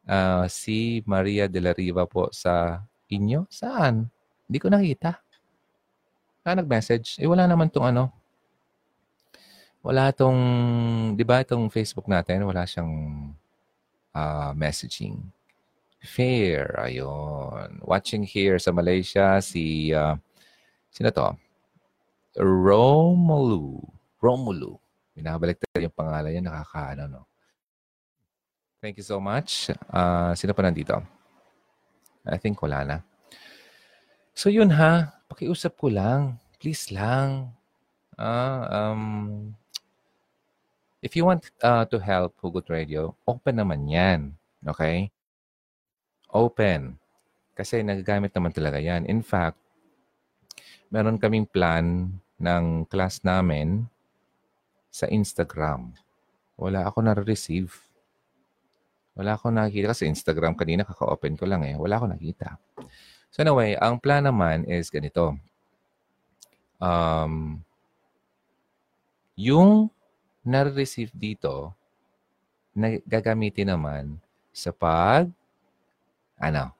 [0.05, 3.49] uh, si Maria de la Riva po sa inyo.
[3.49, 4.07] Saan?
[4.47, 5.17] Hindi ko nakita.
[6.45, 7.21] Ah, nag-message.
[7.21, 8.13] Eh, wala naman tong ano.
[9.85, 10.41] Wala tong,
[11.17, 12.93] di ba itong Facebook natin, wala siyang
[14.19, 15.23] uh, messaging.
[16.03, 17.79] Fair, ayun.
[17.87, 20.19] Watching here sa Malaysia, si, uh,
[20.91, 21.35] sino to?
[22.39, 23.83] Romulu.
[24.19, 24.79] Romulu.
[25.15, 27.23] Binabalik tayo yung pangalan niya, nakakaano, no?
[28.79, 29.75] Thank you so much.
[29.91, 30.95] Uh, sino pa nandito?
[32.23, 32.97] I think wala na.
[34.39, 36.39] So yun ha, pakiusap ko lang.
[36.63, 37.59] Please lang.
[38.15, 39.03] Uh, um,
[40.99, 44.35] If you want uh, to help Hugot Radio, open naman yan.
[44.67, 45.15] Okay?
[46.35, 46.99] Open.
[47.55, 49.07] Kasi nagagamit naman talaga yan.
[49.07, 49.59] In fact,
[50.91, 53.87] meron kaming plan ng class namin
[54.91, 55.95] sa Instagram.
[56.59, 57.71] Wala ako na-receive.
[59.15, 59.95] Wala ako nakikita.
[59.95, 61.79] Kasi Instagram kanina kaka-open ko lang eh.
[61.79, 62.59] Wala ako nakita.
[63.31, 65.39] So anyway, ang plan naman is ganito.
[66.83, 67.63] Um,
[69.39, 69.95] yung
[70.49, 71.77] na-receive dito,
[72.73, 74.17] na gagamitin naman
[74.49, 75.29] sa pag,
[76.41, 76.73] ano,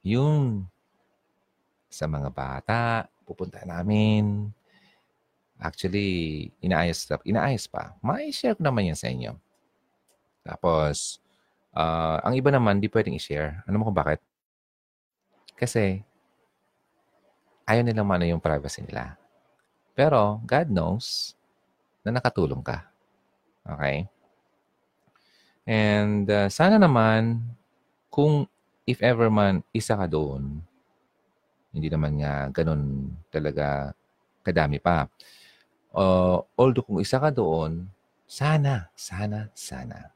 [0.00, 0.64] yung
[1.90, 2.80] sa mga bata,
[3.26, 4.48] pupunta namin.
[5.58, 7.94] Actually, inaayos, inaayos pa.
[8.00, 9.32] Ma-share naman yan sa inyo.
[10.42, 11.18] Tapos,
[11.74, 13.62] uh, ang iba naman, di pwedeng i-share.
[13.66, 14.20] Ano mo kung bakit?
[15.54, 16.02] Kasi,
[17.66, 19.14] ayaw nilang mano yung privacy nila.
[19.94, 21.38] Pero, God knows
[22.02, 22.93] na nakatulong ka.
[23.64, 24.06] Okay?
[25.64, 27.40] And uh, sana naman,
[28.12, 28.44] kung
[28.84, 30.60] if ever man isa ka doon,
[31.72, 33.96] hindi naman nga ganun talaga
[34.44, 35.08] kadami pa.
[35.90, 37.88] Uh, although kung isa ka doon,
[38.28, 40.14] sana, sana, sana,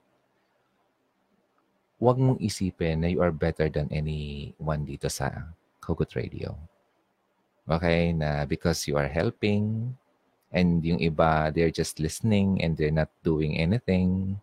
[1.99, 5.51] huwag mong isipin na you are better than anyone dito sa
[5.83, 6.55] Kogut Radio.
[7.67, 8.15] Okay?
[8.15, 9.93] Na because you are helping,
[10.49, 14.41] And yung iba, they're just listening and they're not doing anything.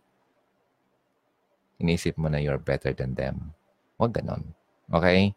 [1.81, 3.51] Inisip mo na you're better than them.
[3.97, 4.53] Huwag ganon.
[4.93, 5.33] Okay?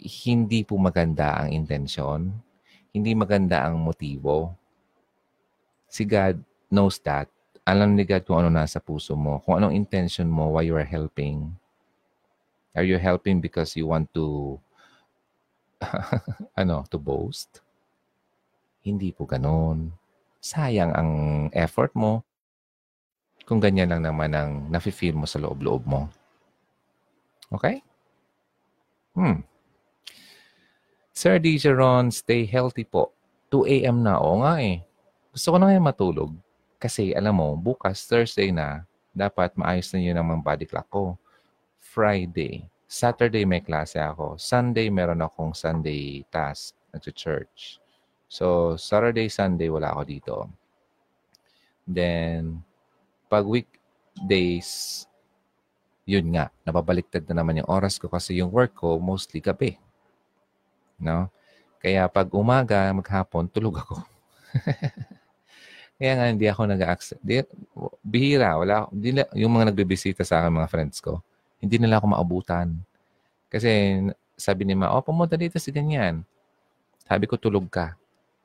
[0.00, 2.28] hindi po maganda ang intensyon,
[2.92, 4.52] hindi maganda ang motibo.
[5.88, 7.28] Si God knows that.
[7.66, 10.86] Alam ni God kung ano nasa puso mo, kung anong intention mo, why you are
[10.86, 11.50] helping.
[12.76, 14.60] Are you helping because you want to,
[16.60, 17.64] ano, to boast?
[18.86, 19.90] Hindi po ganun.
[20.38, 21.10] Sayang ang
[21.50, 22.22] effort mo
[23.42, 26.06] kung ganyan lang naman ang nafe-feel mo sa loob-loob mo.
[27.50, 27.82] Okay?
[29.18, 29.42] Hmm.
[31.10, 33.10] Sir Dijeron, stay healthy po.
[33.50, 34.06] 2 a.m.
[34.06, 34.22] na.
[34.22, 34.86] Oo nga eh.
[35.34, 36.30] Gusto ko na ngayon matulog.
[36.78, 41.18] Kasi alam mo, bukas, Thursday na, dapat maayos na yun ang body clock ko.
[41.80, 42.68] Friday.
[42.86, 44.38] Saturday may klase ako.
[44.38, 47.82] Sunday meron akong Sunday task at church.
[48.26, 50.34] So, Saturday, Sunday wala ako dito.
[51.86, 52.66] Then,
[53.30, 55.04] pag weekdays,
[56.06, 59.78] yun nga, nababaliktad na naman yung oras ko kasi yung work ko mostly gabi.
[60.98, 61.30] No?
[61.82, 64.02] Kaya pag umaga, maghapon, tulog ako.
[65.98, 67.22] Kaya nga hindi ako nag-accept.
[68.04, 71.24] Bihira, wala Hindi, yung mga nagbibisita sa akin, mga friends ko,
[71.56, 72.76] hindi nila ako maabutan.
[73.48, 74.02] Kasi
[74.36, 76.20] sabi ni Ma, oh, pumunta dito si ganyan.
[77.08, 77.96] Sabi ko, tulog ka.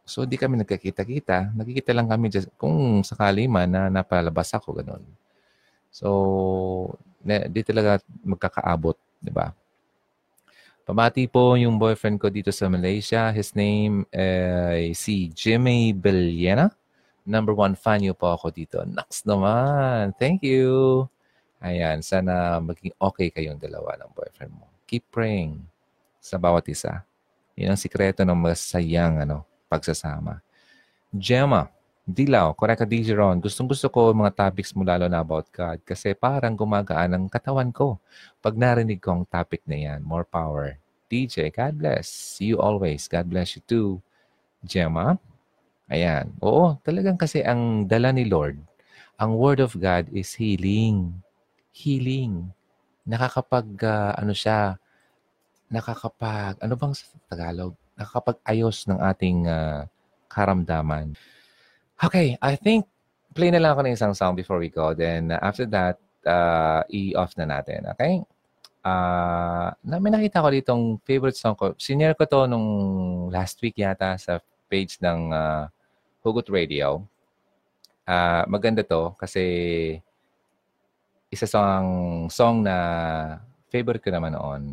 [0.06, 1.54] So, di kami nagkakita-kita.
[1.56, 5.04] Nagkikita lang kami just, kung sakali man na napalabas ako, ganun.
[5.94, 6.08] So,
[7.24, 9.54] di talaga magkakaabot, di ba?
[10.82, 13.30] Pamati po yung boyfriend ko dito sa Malaysia.
[13.30, 16.74] His name ay uh, si Jimmy Billena.
[17.22, 18.82] Number one fan niyo po ako dito.
[18.82, 20.18] Naks naman.
[20.18, 21.06] Thank you.
[21.62, 24.66] Ayan, sana maging okay kayong dalawa ng boyfriend mo.
[24.90, 25.62] Keep praying
[26.18, 27.06] sa bawat isa.
[27.54, 30.44] Yan ang sikreto ng masayang ano, pagsasama.
[31.16, 31.72] Gemma,
[32.04, 36.58] Dilaw, Koreka Dijeron, gustong gusto ko mga topics mo lalo na about God kasi parang
[36.60, 38.02] gumagaan ang katawan ko
[38.44, 40.04] pag narinig ko ang topic na yan.
[40.04, 40.76] More power.
[41.08, 42.12] DJ, God bless.
[42.12, 43.08] See you always.
[43.08, 44.04] God bless you too.
[44.64, 45.16] Gemma,
[45.88, 46.32] ayan.
[46.44, 48.60] Oo, talagang kasi ang dala ni Lord,
[49.16, 51.16] ang Word of God is healing.
[51.72, 52.50] Healing.
[53.06, 54.80] Nakakapag, uh, ano siya,
[55.70, 57.81] nakakapag, ano bang sa Tagalog?
[58.02, 59.86] Nakakapag-ayos ng ating uh,
[60.26, 61.14] karamdaman.
[62.02, 62.90] Okay, I think
[63.38, 64.98] play na lang ako ng isang song before we go.
[64.98, 67.86] Then uh, after that, uh, i-off na natin.
[67.94, 68.26] Okay?
[68.82, 71.78] Uh, may nakita ko ditong favorite song ko.
[71.78, 72.68] Senior ko to nung
[73.30, 75.70] last week yata sa page ng uh,
[76.26, 77.06] Hugot Radio.
[78.10, 80.02] Uh, maganda to kasi
[81.30, 82.76] isa song song na
[83.70, 84.64] favorite ko naman noon.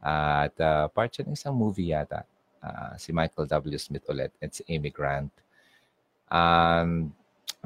[0.00, 2.24] Uh, at uh, part siya ng isang movie yata.
[2.60, 3.78] Uh, si Michael W.
[3.80, 4.30] Smith ulit.
[4.40, 5.32] It's Amy Grant.
[6.28, 7.12] Um,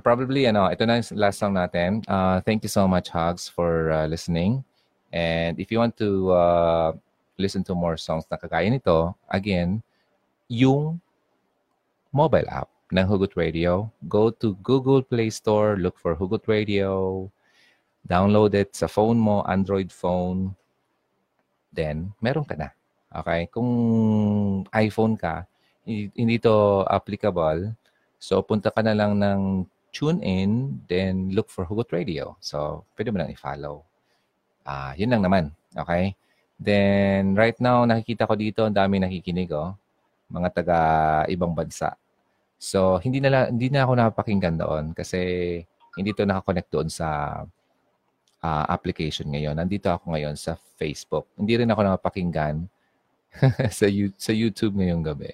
[0.03, 2.07] probably, ano, ito na yung last song natin.
[2.07, 4.63] Uh, thank you so much, Hugs, for uh, listening.
[5.11, 6.91] And if you want to uh,
[7.39, 9.83] listen to more songs na kagaya nito, again,
[10.47, 11.01] yung
[12.15, 17.27] mobile app ng Hugot Radio, go to Google Play Store, look for Hugot Radio,
[18.07, 20.55] download it sa phone mo, Android phone,
[21.75, 22.71] then meron ka na.
[23.15, 23.47] Okay?
[23.49, 23.71] Kung
[24.75, 25.47] iPhone ka,
[25.87, 27.77] hindi to applicable
[28.25, 32.41] So, punta ka na lang ng tune in, then look for Hugot Radio.
[32.41, 33.85] So, pwede mo lang i-follow.
[34.65, 35.53] Ah, uh, yun lang naman.
[35.77, 36.17] Okay?
[36.57, 39.77] Then, right now, nakikita ko dito, ang dami nakikinig, oh.
[40.33, 40.79] Mga taga
[41.29, 41.93] ibang bansa.
[42.57, 45.21] So, hindi na, hindi na ako napakinggan doon kasi
[45.93, 47.45] hindi to nakakonect doon sa
[48.41, 49.61] uh, application ngayon.
[49.61, 51.29] Nandito ako ngayon sa Facebook.
[51.37, 52.65] Hindi rin ako napakinggan
[53.79, 53.87] sa,
[54.19, 55.33] sa YouTube ngayong gabi.